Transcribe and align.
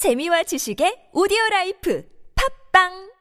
재미와 0.00 0.43
지식의 0.43 1.09
오디오 1.13 1.37
라이프 1.51 2.03
팝빵 2.73 3.11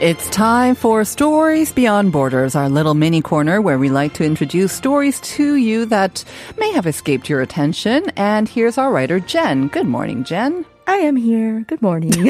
It's 0.00 0.28
time 0.30 0.74
for 0.74 1.04
Stories 1.04 1.72
Beyond 1.72 2.12
Borders, 2.12 2.54
our 2.54 2.68
little 2.68 2.94
mini 2.94 3.22
corner 3.22 3.62
where 3.62 3.78
we 3.78 3.88
like 3.88 4.12
to 4.14 4.24
introduce 4.24 4.72
stories 4.72 5.20
to 5.36 5.56
you 5.56 5.86
that 5.86 6.24
may 6.58 6.72
have 6.72 6.86
escaped 6.86 7.28
your 7.28 7.40
attention. 7.40 8.10
And 8.16 8.48
here's 8.48 8.76
our 8.76 8.90
writer, 8.90 9.20
Jen. 9.20 9.68
Good 9.68 9.86
morning, 9.86 10.24
Jen. 10.24 10.66
I 10.86 10.96
am 10.96 11.16
here. 11.16 11.60
Good 11.66 11.80
morning. 11.82 12.12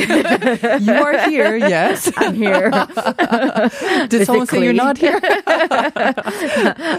You 0.85 0.93
are 0.93 1.29
here, 1.29 1.57
yes. 1.57 2.11
I'm 2.17 2.35
here. 2.35 2.71
Did 4.09 4.27
someone 4.27 4.47
say 4.47 4.63
you're 4.63 4.73
not 4.73 4.99
here? 4.99 5.21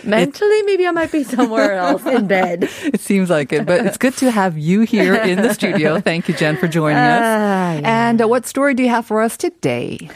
Mentally, 0.03 0.61
maybe 0.63 0.87
I 0.87 0.91
might 0.91 1.11
be 1.11 1.23
somewhere 1.23 1.73
else 1.73 2.05
in 2.05 2.27
bed. 2.27 2.69
It 2.83 2.99
seems 2.99 3.29
like 3.29 3.53
it, 3.53 3.65
but 3.65 3.85
it's 3.85 3.97
good 3.97 4.15
to 4.17 4.31
have 4.31 4.57
you 4.57 4.81
here 4.81 5.15
in 5.15 5.41
the 5.41 5.53
studio. 5.53 5.99
Thank 5.99 6.27
you, 6.27 6.35
Jen, 6.35 6.57
for 6.57 6.67
joining 6.67 6.97
us. 6.97 7.21
Ah, 7.23 7.73
yeah. 7.73 8.09
And 8.09 8.21
uh, 8.21 8.27
what 8.27 8.45
story 8.45 8.73
do 8.73 8.83
you 8.83 8.89
have 8.89 9.05
for 9.05 9.21
us 9.21 9.37
today? 9.37 10.09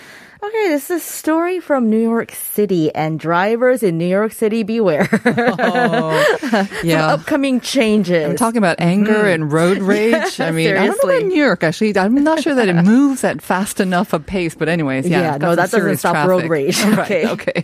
Okay, 0.50 0.70
this 0.70 0.90
is 0.90 0.98
a 0.98 1.00
story 1.00 1.60
from 1.60 1.92
New 1.92 2.00
York 2.02 2.32
City 2.32 2.90
and 2.96 3.20
drivers 3.20 3.84
in 3.84 4.00
New 4.00 4.08
York 4.08 4.32
City 4.32 4.64
beware. 4.64 5.08
Oh, 5.62 6.66
yeah. 6.84 7.08
Upcoming 7.14 7.60
changes. 7.62 8.28
We're 8.28 8.36
talking 8.38 8.58
about 8.58 8.80
anger 8.80 9.26
and 9.28 9.52
road 9.52 9.78
rage. 9.94 10.40
I 10.40 10.50
mean, 10.52 10.70
I 10.76 10.86
don't 10.86 10.88
know 10.88 10.94
Seriously. 10.94 11.18
about 11.18 11.28
New 11.28 11.36
York. 11.44 11.64
Actually, 11.64 11.98
I'm 11.98 12.16
not 12.24 12.42
sure 12.42 12.56
that 12.56 12.68
it 12.68 12.74
moves 12.84 13.24
at 13.24 13.42
fast 13.42 13.80
enough 13.80 14.12
a 14.14 14.20
pace. 14.20 14.56
But 14.56 14.70
anyways, 14.70 15.08
yeah, 15.08 15.22
Yeah, 15.34 15.38
no, 15.38 15.56
that 15.56 15.70
doesn't 15.70 15.98
stop 15.98 16.28
road 16.28 16.48
traffic. 16.48 16.50
rage. 16.52 16.82
Right, 16.84 17.26
Okay. 17.26 17.64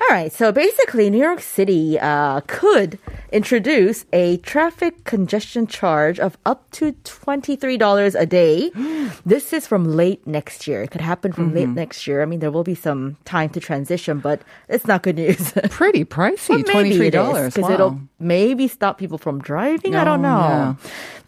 All 0.00 0.08
right, 0.10 0.32
so 0.32 0.50
basically, 0.50 1.10
New 1.10 1.22
York 1.22 1.40
City 1.40 1.98
uh, 2.00 2.40
could 2.48 2.98
introduce 3.30 4.04
a 4.12 4.38
traffic 4.38 5.04
congestion 5.04 5.66
charge 5.66 6.18
of 6.18 6.36
up 6.44 6.68
to 6.72 6.92
$23 7.04 8.14
a 8.18 8.26
day. 8.26 8.70
this 9.26 9.52
is 9.52 9.66
from 9.66 9.84
late 9.84 10.26
next 10.26 10.66
year. 10.66 10.82
It 10.82 10.90
could 10.90 11.00
happen 11.02 11.32
from 11.32 11.54
late 11.54 11.64
Mm-hmm. 11.64 11.74
next 11.74 12.06
year. 12.06 12.20
I 12.24 12.26
mean, 12.26 12.40
there 12.40 12.50
will 12.50 12.64
be 12.64 12.74
some 12.74 13.16
time 13.24 13.50
to 13.50 13.60
transition, 13.60 14.18
but 14.18 14.42
it's 14.68 14.86
not 14.86 15.02
good 15.04 15.16
news. 15.16 15.52
Pretty 15.70 16.04
pricey, 16.04 16.64
twenty 16.66 16.96
three 16.96 17.10
dollars. 17.10 17.54
because 17.54 17.70
it'll 17.70 18.00
maybe 18.18 18.66
stop 18.66 18.98
people 18.98 19.18
from 19.18 19.40
driving. 19.40 19.94
I 19.94 20.02
don't 20.02 20.22
know. 20.22 20.40
yeah. 20.40 20.74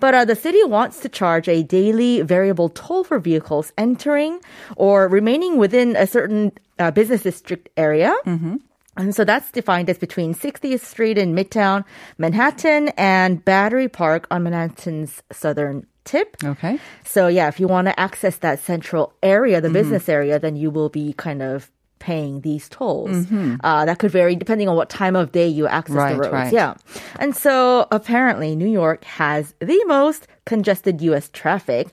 But 0.01 0.15
uh, 0.15 0.25
the 0.25 0.35
city 0.37 0.63
wants 0.65 1.01
to 1.01 1.09
charge 1.09 1.49
a 1.49 1.63
daily 1.63 2.23
variable 2.23 2.69
toll 2.71 3.05
for 3.05 3.19
vehicles 3.19 3.73
entering 3.79 4.41
or 4.77 5.07
remaining 5.09 5.57
within 5.57 5.95
a 5.97 6.07
certain 6.07 6.53
uh, 6.79 6.91
business 6.91 7.23
district 7.23 7.69
area. 7.77 8.13
Mm-hmm. 8.27 8.57
And 8.97 9.15
so 9.15 9.25
that's 9.25 9.51
defined 9.51 9.91
as 9.91 9.99
between 9.99 10.35
60th 10.35 10.81
Street 10.81 11.19
in 11.19 11.35
Midtown 11.35 11.85
Manhattan 12.19 12.89
and 12.97 13.45
Battery 13.45 13.89
Park 13.89 14.27
on 14.31 14.43
Manhattan's 14.45 15.23
southern 15.33 15.87
tip. 16.05 16.37
Okay. 16.43 16.79
So 17.05 17.27
yeah, 17.29 17.49
if 17.49 17.59
you 17.61 17.67
want 17.69 17.89
to 17.89 17.99
access 18.01 18.39
that 18.39 18.59
central 18.61 19.13
area, 19.23 19.57
Mm-hmm. 19.59 19.67
the 19.67 19.71
business 19.79 20.09
area, 20.09 20.39
then 20.39 20.57
you 20.57 20.71
will 20.71 20.89
be 20.89 21.13
kind 21.15 21.43
of 21.43 21.71
paying 21.99 22.43
these 22.43 22.69
tolls. 22.69 23.11
Mm-hmm. 23.11 23.57
Uh, 23.65 23.85
that 23.87 23.99
could 23.99 24.11
vary 24.13 24.37
depending 24.37 24.69
on 24.69 24.77
what 24.77 24.89
time 24.91 25.17
of 25.17 25.33
day 25.33 25.49
you 25.49 25.67
access 25.67 25.97
Right, 25.97 26.13
the 26.15 26.21
roads. 26.21 26.33
right. 26.33 26.53
Yeah. 26.53 26.75
And 27.19 27.35
so 27.35 27.87
apparently 27.91 28.55
New 28.55 28.69
York 28.69 29.03
has 29.05 29.55
the 29.61 29.83
most 29.87 30.29
congested 30.45 31.01
U.S. 31.03 31.29
traffic. 31.33 31.89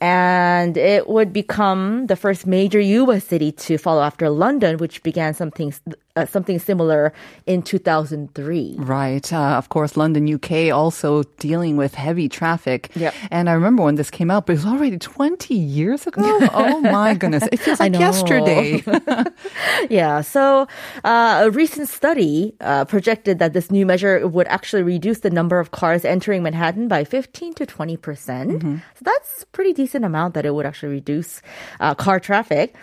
And 0.00 0.76
it 0.76 1.08
would 1.08 1.32
become 1.32 2.06
the 2.06 2.16
first 2.16 2.46
major 2.46 2.80
U.S. 2.80 3.24
city 3.24 3.52
to 3.52 3.78
follow 3.78 4.02
after 4.02 4.28
London, 4.28 4.76
which 4.78 5.02
began 5.02 5.32
something 5.32 5.72
uh, 6.16 6.26
something 6.26 6.58
similar 6.58 7.12
in 7.46 7.62
2003. 7.62 8.76
Right. 8.78 9.32
Uh, 9.32 9.36
of 9.56 9.68
course, 9.68 9.96
London, 9.96 10.32
UK, 10.32 10.72
also 10.72 11.22
dealing 11.38 11.76
with 11.76 11.94
heavy 11.94 12.28
traffic. 12.28 12.90
Yep. 12.96 13.14
And 13.30 13.48
I 13.48 13.52
remember 13.52 13.82
when 13.82 13.94
this 13.96 14.10
came 14.10 14.30
out, 14.30 14.46
but 14.46 14.54
it 14.54 14.56
was 14.56 14.66
already 14.66 14.98
20 14.98 15.54
years 15.54 16.06
ago. 16.06 16.22
oh 16.52 16.80
my 16.92 17.14
goodness. 17.14 17.44
It 17.52 17.58
feels 17.58 17.80
like 17.80 17.92
yesterday. 17.92 18.82
Yeah. 19.90 20.22
So 20.22 20.66
uh, 21.04 21.42
a 21.44 21.50
recent 21.50 21.88
study 21.88 22.54
uh, 22.60 22.84
projected 22.86 23.38
that 23.38 23.52
this 23.52 23.70
new 23.70 23.84
measure 23.86 24.26
would 24.26 24.46
actually 24.48 24.82
reduce 24.82 25.20
the 25.20 25.30
number 25.30 25.58
of 25.60 25.70
cars 25.70 26.04
entering 26.04 26.42
Manhattan 26.42 26.88
by 26.88 27.04
15 27.04 27.54
to 27.54 27.66
20 27.66 27.96
percent. 27.96 28.62
So 28.62 29.02
that's 29.02 29.42
a 29.42 29.46
pretty 29.46 29.72
decent 29.72 30.04
amount 30.04 30.34
that 30.34 30.46
it 30.46 30.54
would 30.54 30.66
actually 30.66 30.92
reduce 30.92 31.42
uh, 31.80 31.94
car 31.94 32.18
traffic. 32.18 32.74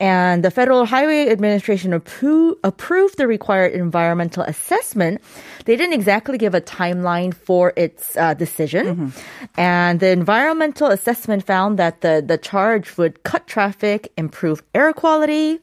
And 0.00 0.44
the 0.44 0.50
Federal 0.52 0.84
Highway 0.84 1.28
Administration 1.28 1.90
appro- 1.90 2.54
approved 2.62 3.18
the 3.18 3.26
required 3.26 3.72
environmental 3.72 4.44
assessment. 4.44 5.20
They 5.64 5.74
didn't 5.74 5.94
exactly 5.94 6.38
give 6.38 6.54
a 6.54 6.60
timeline 6.60 7.34
for 7.34 7.72
its 7.76 8.16
uh, 8.16 8.34
decision. 8.34 9.12
And 9.56 9.98
the 9.98 10.10
environmental 10.10 10.86
assessment 10.88 11.44
found 11.44 11.78
that 11.80 12.00
the, 12.02 12.22
the 12.24 12.38
charge 12.38 12.96
would 12.96 13.24
cut 13.24 13.48
traffic, 13.48 14.12
improve 14.16 14.62
air 14.72 14.92
quality, 14.92 15.58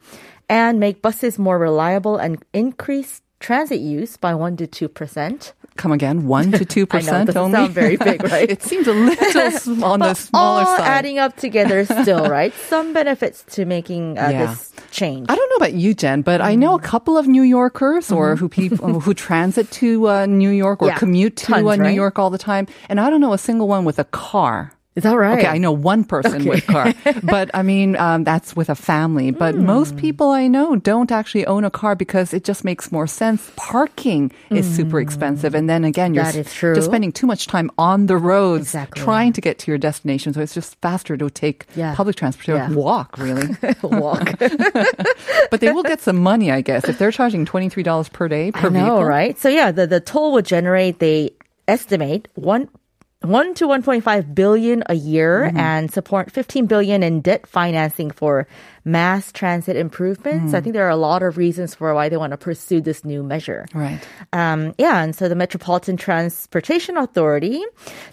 and 0.49 0.79
make 0.79 1.01
buses 1.01 1.39
more 1.39 1.57
reliable 1.57 2.17
and 2.17 2.43
increase 2.53 3.21
transit 3.39 3.79
use 3.79 4.17
by 4.17 4.33
1 4.35 4.57
to 4.57 4.67
2%. 4.89 5.53
Come 5.77 5.91
again, 5.91 6.25
1 6.25 6.51
to 6.53 6.65
2% 6.65 6.87
I 6.93 6.99
know, 7.01 7.25
doesn't 7.25 7.37
only. 7.37 7.51
sound 7.51 7.73
very 7.73 7.97
big, 7.97 8.23
right? 8.31 8.49
it 8.49 8.63
seems 8.63 8.87
a 8.87 8.93
little 8.93 9.51
sm- 9.59 9.83
on 9.83 9.99
the 9.99 10.13
smaller 10.13 10.61
All 10.61 10.77
side. 10.77 10.87
adding 10.87 11.19
up 11.19 11.35
together 11.35 11.83
still, 11.85 12.27
right? 12.29 12.53
Some 12.69 12.93
benefits 12.93 13.43
to 13.55 13.65
making 13.65 14.17
uh, 14.17 14.29
Yeah. 14.31 14.45
this 14.47 14.71
change. 14.91 15.25
I 15.29 15.35
don't 15.35 15.49
know 15.49 15.57
about 15.57 15.73
you, 15.73 15.93
Jen, 15.93 16.21
but 16.21 16.39
I 16.39 16.55
know 16.55 16.75
a 16.75 16.77
Mm-hmm. 16.77 16.85
couple 16.85 17.17
of 17.17 17.27
New 17.27 17.41
Yorkers 17.43 18.09
or 18.11 18.35
who 18.37 18.47
people 18.47 19.01
who 19.01 19.13
transit 19.13 19.69
to 19.71 20.07
uh, 20.07 20.25
New 20.27 20.49
York 20.51 20.81
or 20.81 20.87
Yeah, 20.87 20.97
commute 20.97 21.35
to 21.37 21.45
tons, 21.47 21.67
uh, 21.67 21.75
New 21.75 21.83
right? 21.83 21.93
York 21.95 22.19
all 22.19 22.29
the 22.29 22.37
time, 22.37 22.67
and 22.87 22.99
I 23.01 23.09
don't 23.09 23.19
know 23.19 23.33
a 23.33 23.37
single 23.37 23.67
one 23.67 23.83
with 23.83 23.99
a 23.99 24.05
car. 24.05 24.71
Is 24.95 25.03
that 25.03 25.13
right? 25.15 25.39
Okay, 25.39 25.47
I 25.47 25.57
know 25.57 25.73
one 25.73 26.05
person 26.05 26.45
with 26.45 26.65
car, 26.67 26.93
but 27.23 27.51
I 27.53 27.63
mean 27.63 27.97
um, 27.97 28.23
that's 28.23 28.55
with 28.55 28.69
a 28.69 28.75
family. 28.75 29.31
But 29.31 29.53
Hmm. 29.55 29.65
most 29.65 29.97
people 29.97 30.31
I 30.31 30.47
know 30.47 30.77
don't 30.77 31.11
actually 31.11 31.45
own 31.47 31.65
a 31.65 31.69
car 31.69 31.95
because 31.95 32.33
it 32.33 32.45
just 32.45 32.63
makes 32.63 32.91
more 32.93 33.05
sense. 33.05 33.51
Parking 33.57 34.31
is 34.51 34.65
super 34.65 35.01
expensive, 35.01 35.53
and 35.53 35.69
then 35.69 35.83
again, 35.83 36.13
you're 36.13 36.23
Hmm. 36.23 36.31
That 36.31 36.39
s- 36.39 36.47
is 36.47 36.53
true. 36.53 36.75
just 36.75 36.87
spending 36.87 37.11
too 37.11 37.27
much 37.27 37.47
time 37.47 37.69
on 37.77 38.05
the 38.07 38.15
roads 38.15 38.61
Exactly. 38.71 39.03
trying 39.03 39.33
to 39.33 39.41
get 39.41 39.59
to 39.59 39.71
your 39.71 39.77
destination. 39.77 40.33
So 40.33 40.39
it's 40.39 40.53
just 40.53 40.77
faster 40.81 41.17
to 41.17 41.29
take 41.29 41.65
Yeah. 41.75 41.93
public 41.93 42.15
transport, 42.15 42.57
Yeah. 42.57 42.71
walk 42.71 43.17
really. 43.17 43.49
Walk. 43.83 44.39
but 44.39 45.59
they 45.59 45.71
will 45.71 45.83
get 45.83 45.99
some 46.01 46.17
money, 46.17 46.51
I 46.51 46.61
guess, 46.61 46.87
if 46.87 46.97
they're 46.97 47.11
charging 47.11 47.45
twenty 47.45 47.67
three 47.69 47.83
dollars 47.83 48.07
per 48.09 48.27
day 48.27 48.51
per 48.51 48.67
I 48.67 48.69
know, 48.71 48.79
vehicle. 48.79 49.03
right? 49.03 49.37
So 49.37 49.49
yeah, 49.49 49.71
the, 49.71 49.87
the 49.87 49.99
toll 49.99 50.31
would 50.33 50.45
generate, 50.45 50.99
they 50.99 51.31
estimate, 51.67 52.27
one 52.35 52.69
one 53.29 53.53
to 53.55 53.67
1.5 53.67 54.35
billion 54.35 54.83
a 54.87 54.93
year 54.95 55.45
Mm-hmm. 55.45 55.57
and 55.57 55.91
support 55.91 56.31
15 56.31 56.65
billion 56.65 57.03
in 57.03 57.21
debt 57.21 57.45
financing 57.47 58.11
for 58.11 58.47
mass 58.83 59.31
transit 59.31 59.75
improvements. 59.75 60.53
Mm. 60.53 60.57
I 60.57 60.61
think 60.61 60.73
there 60.73 60.85
are 60.85 60.89
a 60.89 60.95
lot 60.95 61.23
of 61.23 61.37
reasons 61.37 61.73
for 61.75 61.93
why 61.93 62.09
they 62.09 62.17
want 62.17 62.31
to 62.31 62.37
pursue 62.37 62.81
this 62.81 63.03
new 63.03 63.23
measure. 63.23 63.65
Right. 63.73 63.99
Um, 64.33 64.73
yeah, 64.77 65.01
and 65.03 65.15
so 65.15 65.27
the 65.27 65.35
Metropolitan 65.35 65.97
Transportation 65.97 66.95
Authority 66.97 67.63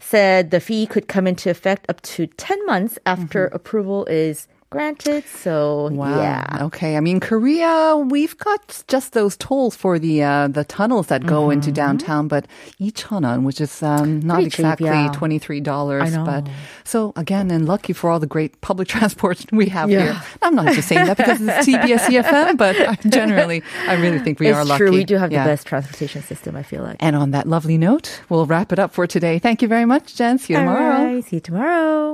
said 0.00 0.50
the 0.50 0.60
fee 0.60 0.86
could 0.86 1.08
come 1.08 1.26
into 1.26 1.50
effect 1.50 1.86
up 1.88 2.00
to 2.02 2.26
10 2.26 2.66
months 2.66 2.98
after 3.06 3.46
approval 3.46 4.04
is 4.06 4.48
granted. 4.72 5.24
So, 5.26 5.52
Mm-hmm. 5.88 5.96
Wow. 5.96 6.18
yeah. 6.20 6.58
Okay. 6.68 6.96
I 6.96 7.00
mean, 7.00 7.20
Korea, 7.20 7.96
we've 7.96 8.36
got 8.38 8.82
just 8.88 9.12
those 9.12 9.36
tolls 9.36 9.76
for 9.76 9.98
the 9.98 10.22
uh, 10.22 10.48
the 10.48 10.64
tunnels 10.64 11.06
that 11.08 11.22
go 11.26 11.50
into 11.50 11.70
downtown, 11.70 12.28
but 12.28 12.46
Icheonan, 12.80 13.42
which 13.44 13.60
is 13.60 13.82
um, 13.82 14.20
not 14.20 14.32
Mm-hmm. 14.32 14.32
Pretty 14.42 14.50
cheap, 14.50 14.58
exactly 14.60 14.86
yeah. 14.88 15.12
twenty 15.12 15.38
three 15.38 15.60
dollars. 15.60 16.16
But 16.16 16.48
so 16.84 17.12
again, 17.16 17.50
and 17.50 17.66
lucky 17.66 17.92
for 17.92 18.10
all 18.10 18.18
the 18.20 18.26
great 18.26 18.60
public 18.60 18.88
transport 18.94 19.44
we 19.52 19.66
have 19.68 19.90
Yeah. 19.90 20.02
here. 20.04 20.22
I'm 20.42 20.54
not 20.54 20.74
just 20.74 20.88
saying 20.88 21.06
that 21.06 21.16
because 21.16 21.40
it's 21.40 21.66
TBS 21.68 22.04
EFM, 22.12 22.56
but 22.56 22.74
generally, 23.10 23.62
I 23.86 23.94
really 24.00 24.18
think 24.18 24.40
we 24.40 24.48
it's 24.48 24.56
are 24.58 24.64
lucky. 24.64 24.78
true. 24.78 24.90
We 24.92 25.04
do 25.04 25.16
have 25.16 25.30
Yeah. 25.32 25.44
the 25.44 25.50
best 25.52 25.66
transportation 25.66 26.22
system, 26.22 26.56
I 26.56 26.62
feel 26.62 26.82
like. 26.82 26.96
And 27.00 27.14
on 27.16 27.30
that 27.32 27.46
lovely 27.46 27.78
note, 27.78 28.22
we'll 28.28 28.46
wrap 28.46 28.72
it 28.72 28.78
up 28.78 28.92
for 28.92 29.06
today. 29.06 29.38
Thank 29.38 29.62
you 29.62 29.68
very 29.68 29.84
much, 29.84 30.14
Jen. 30.16 30.38
See 30.38 30.52
you 30.54 30.58
tomorrow. 30.60 31.04
Right, 31.04 31.24
see 31.24 31.36
you 31.36 31.40
tomorrow. 31.40 32.11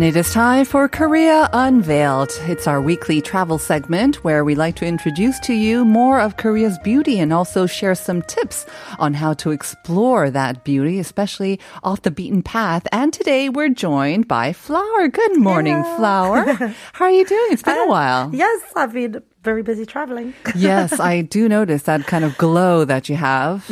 And 0.00 0.08
it 0.08 0.16
is 0.16 0.32
time 0.32 0.64
for 0.64 0.88
Korea 0.88 1.50
Unveiled. 1.52 2.30
It's 2.48 2.66
our 2.66 2.80
weekly 2.80 3.20
travel 3.20 3.58
segment 3.58 4.24
where 4.24 4.46
we 4.46 4.54
like 4.54 4.76
to 4.76 4.86
introduce 4.86 5.38
to 5.40 5.52
you 5.52 5.84
more 5.84 6.18
of 6.18 6.38
Korea's 6.38 6.78
beauty 6.78 7.18
and 7.18 7.34
also 7.34 7.66
share 7.66 7.94
some 7.94 8.22
tips 8.22 8.64
on 8.98 9.12
how 9.12 9.34
to 9.34 9.50
explore 9.50 10.30
that 10.30 10.64
beauty, 10.64 10.98
especially 11.00 11.60
off 11.82 12.00
the 12.00 12.10
beaten 12.10 12.42
path. 12.42 12.86
And 12.92 13.12
today 13.12 13.50
we're 13.50 13.68
joined 13.68 14.26
by 14.26 14.54
Flower. 14.54 15.08
Good 15.08 15.36
morning, 15.36 15.84
Flower. 15.96 16.46
How 16.94 17.04
are 17.04 17.10
you 17.10 17.26
doing? 17.26 17.48
It's 17.50 17.62
been 17.62 17.76
a 17.76 17.82
uh, 17.82 17.86
while. 17.86 18.34
Yes, 18.34 18.62
I've 18.74 18.94
been 18.94 19.22
very 19.42 19.62
busy 19.62 19.86
traveling. 19.86 20.34
yes, 20.54 21.00
I 21.00 21.22
do 21.22 21.48
notice 21.48 21.82
that 21.84 22.06
kind 22.06 22.24
of 22.24 22.36
glow 22.36 22.84
that 22.84 23.08
you 23.08 23.16
have. 23.16 23.64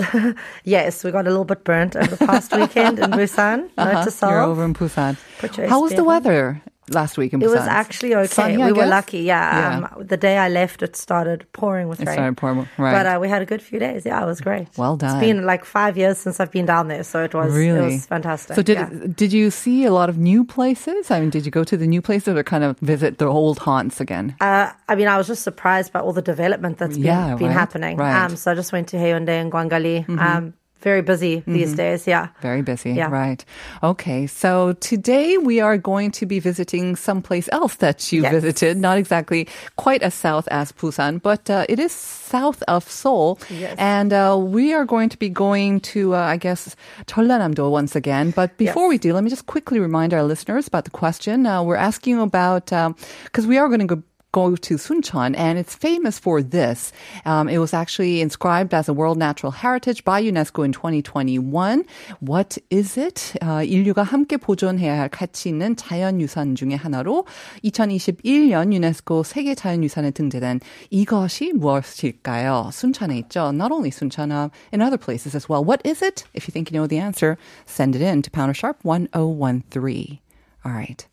yes, 0.64 1.04
we 1.04 1.10
got 1.10 1.26
a 1.26 1.30
little 1.30 1.44
bit 1.44 1.64
burnt 1.64 1.96
over 1.96 2.16
the 2.16 2.26
past 2.26 2.54
weekend 2.56 2.98
in 2.98 3.10
Busan. 3.18 3.70
Uh-huh. 3.76 4.04
To 4.04 4.10
self. 4.10 4.30
You're 4.30 4.42
over 4.42 4.64
in 4.64 4.74
Busan. 4.74 5.16
How 5.68 5.82
was 5.82 5.92
the 5.92 6.04
weather 6.04 6.62
last 6.90 7.18
week 7.18 7.32
in 7.32 7.40
Busan? 7.40 7.44
It 7.44 7.48
was 7.50 7.66
actually 7.66 8.14
okay. 8.14 8.26
Sunny, 8.26 8.56
we 8.58 8.72
were 8.72 8.86
lucky, 8.86 9.20
yeah. 9.20 9.80
Yeah. 9.80 9.88
Um, 9.96 10.06
the 10.06 10.16
day 10.16 10.38
I 10.38 10.48
left, 10.48 10.82
it 10.82 10.96
started 10.96 11.46
pouring 11.52 11.88
with 11.88 12.00
It 12.00 12.06
rain. 12.06 12.14
started 12.14 12.36
pouring, 12.36 12.68
right. 12.78 12.92
But 12.92 13.06
uh, 13.06 13.18
we 13.20 13.28
had 13.28 13.42
a 13.42 13.46
good 13.46 13.62
few 13.62 13.78
days. 13.78 14.04
Yeah, 14.06 14.22
it 14.22 14.26
was 14.26 14.40
great. 14.40 14.68
Well 14.76 14.96
done. 14.96 15.16
It's 15.16 15.20
been 15.26 15.44
like 15.46 15.64
five 15.64 15.96
years 15.96 16.18
since 16.18 16.40
I've 16.40 16.50
been 16.52 16.66
down 16.66 16.88
there, 16.88 17.02
so 17.04 17.22
it 17.24 17.34
was 17.34 17.52
Really? 17.54 17.78
it 17.78 17.92
was 17.94 18.06
fantastic. 18.06 18.56
So 18.56 18.62
did 18.62 18.78
yeah. 18.78 18.90
did 19.14 19.32
you 19.32 19.50
see 19.50 19.84
a 19.84 19.92
lot 19.92 20.08
of 20.08 20.18
new 20.18 20.44
places? 20.44 21.10
I 21.10 21.20
mean, 21.20 21.30
did 21.30 21.44
you 21.44 21.50
go 21.50 21.64
to 21.64 21.76
the 21.76 21.86
new 21.86 22.02
places 22.02 22.36
or 22.36 22.42
kind 22.42 22.64
of 22.64 22.78
visit 22.80 23.18
the 23.18 23.26
old 23.26 23.58
haunts 23.58 24.00
again? 24.00 24.34
Uh, 24.40 24.70
I 24.88 24.94
mean, 24.94 25.08
I 25.08 25.16
was 25.16 25.26
just 25.26 25.42
surprised 25.42 25.92
by 25.92 26.00
all 26.00 26.12
the 26.12 26.22
development 26.22 26.78
that's 26.78 26.96
been, 26.96 27.04
Yeah, 27.04 27.34
been 27.36 27.48
right, 27.48 27.52
happening. 27.52 27.96
right. 27.96 28.12
Mm-hmm. 28.12 28.32
Um, 28.32 28.36
so 28.36 28.52
I 28.52 28.54
just 28.54 28.72
went 28.72 28.88
to 28.88 28.96
Haeundae 28.96 29.40
and 29.40 29.52
Gwangalli. 29.52 30.08
Um, 30.18 30.54
very 30.80 31.02
busy 31.02 31.42
these 31.46 31.74
days. 31.74 32.06
Yeah. 32.06 32.28
Very 32.40 32.62
busy, 32.62 32.92
Yeah. 32.92 33.10
right? 33.10 33.44
Okay, 33.82 34.26
so 34.26 34.74
today 34.80 35.36
we 35.36 35.60
are 35.60 35.76
going 35.76 36.10
to 36.12 36.26
be 36.26 36.38
visiting 36.40 36.96
someplace 36.96 37.48
else 37.52 37.76
that 37.76 38.12
you 38.12 38.22
Yes. 38.22 38.32
visited. 38.32 38.76
Not 38.76 38.96
exactly 38.98 39.48
quite 39.76 40.02
as 40.02 40.14
south 40.14 40.46
as 40.50 40.72
Busan, 40.72 41.20
but 41.20 41.50
uh, 41.50 41.66
it 41.68 41.78
is 41.78 41.92
south 41.92 42.62
of 42.68 42.88
Seoul. 42.88 43.38
Yes. 43.50 43.74
And 43.78 44.12
uh, 44.12 44.36
we 44.38 44.72
are 44.72 44.84
going 44.84 45.08
to 45.10 45.18
be 45.18 45.28
going 45.28 45.80
to, 45.92 46.14
uh, 46.14 46.18
I 46.18 46.36
guess, 46.36 46.76
Jeollanam-do 47.06 47.68
once 47.68 47.96
again. 47.96 48.30
But 48.30 48.56
before 48.56 48.84
Yes. 48.84 48.90
we 48.90 48.98
do, 48.98 49.12
let 49.14 49.24
me 49.24 49.30
just 49.30 49.46
quickly 49.46 49.80
remind 49.80 50.14
our 50.14 50.22
listeners 50.22 50.68
about 50.68 50.84
the 50.84 50.90
question. 50.90 51.46
Uh, 51.46 51.62
we're 51.62 51.76
asking 51.76 52.20
about, 52.20 52.66
because 53.24 53.46
we 53.46 53.58
are 53.58 53.68
going 53.68 53.86
to 53.86 54.02
go 54.27 54.27
go 54.33 54.55
to 54.57 54.75
Suncheon, 54.77 55.35
and 55.37 55.57
it's 55.57 55.75
famous 55.75 56.19
for 56.19 56.41
this. 56.41 56.91
Um, 57.23 57.47
it 57.47 57.59
was 57.59 57.73
actually 57.73 58.19
inscribed 58.19 58.73
as 58.73 58.89
a 58.89 58.93
World 58.93 59.17
Natural 59.17 59.51
Heritage 59.51 60.03
by 60.03 60.21
UNESCO 60.21 60.65
in 60.65 60.73
2021. 60.73 61.85
What 62.19 62.57
is 62.69 62.97
it? 62.97 63.37
어, 63.41 63.63
인류가 63.63 64.03
함께 64.03 64.37
보존해야 64.37 64.97
할 64.99 65.09
가치 65.09 65.49
있는 65.49 65.75
자연유산 65.75 66.55
중에 66.55 66.75
하나로 66.75 67.25
2021년 67.63 68.73
유네스코 68.73 69.23
세계 69.23 69.53
자연유산에 69.53 70.11
등재된 70.11 70.59
이것이 70.89 71.53
무엇일까요? 71.53 72.71
순천에 72.73 73.17
있죠. 73.19 73.53
Not 73.53 73.71
only 73.71 73.91
Suncheon, 73.91 74.31
uh, 74.31 74.49
in 74.73 74.81
other 74.81 74.97
places 74.97 75.35
as 75.35 75.47
well. 75.47 75.63
What 75.63 75.85
is 75.85 76.01
it? 76.01 76.25
If 76.33 76.47
you 76.47 76.51
think 76.51 76.71
you 76.71 76.79
know 76.79 76.87
the 76.87 76.97
answer, 76.97 77.37
send 77.67 77.95
it 77.95 78.01
in 78.01 78.23
to 78.23 78.31
Pounder 78.31 78.55
Sharp 78.55 78.79
1013. 78.83 80.19
All 80.65 80.71
right. 80.71 81.05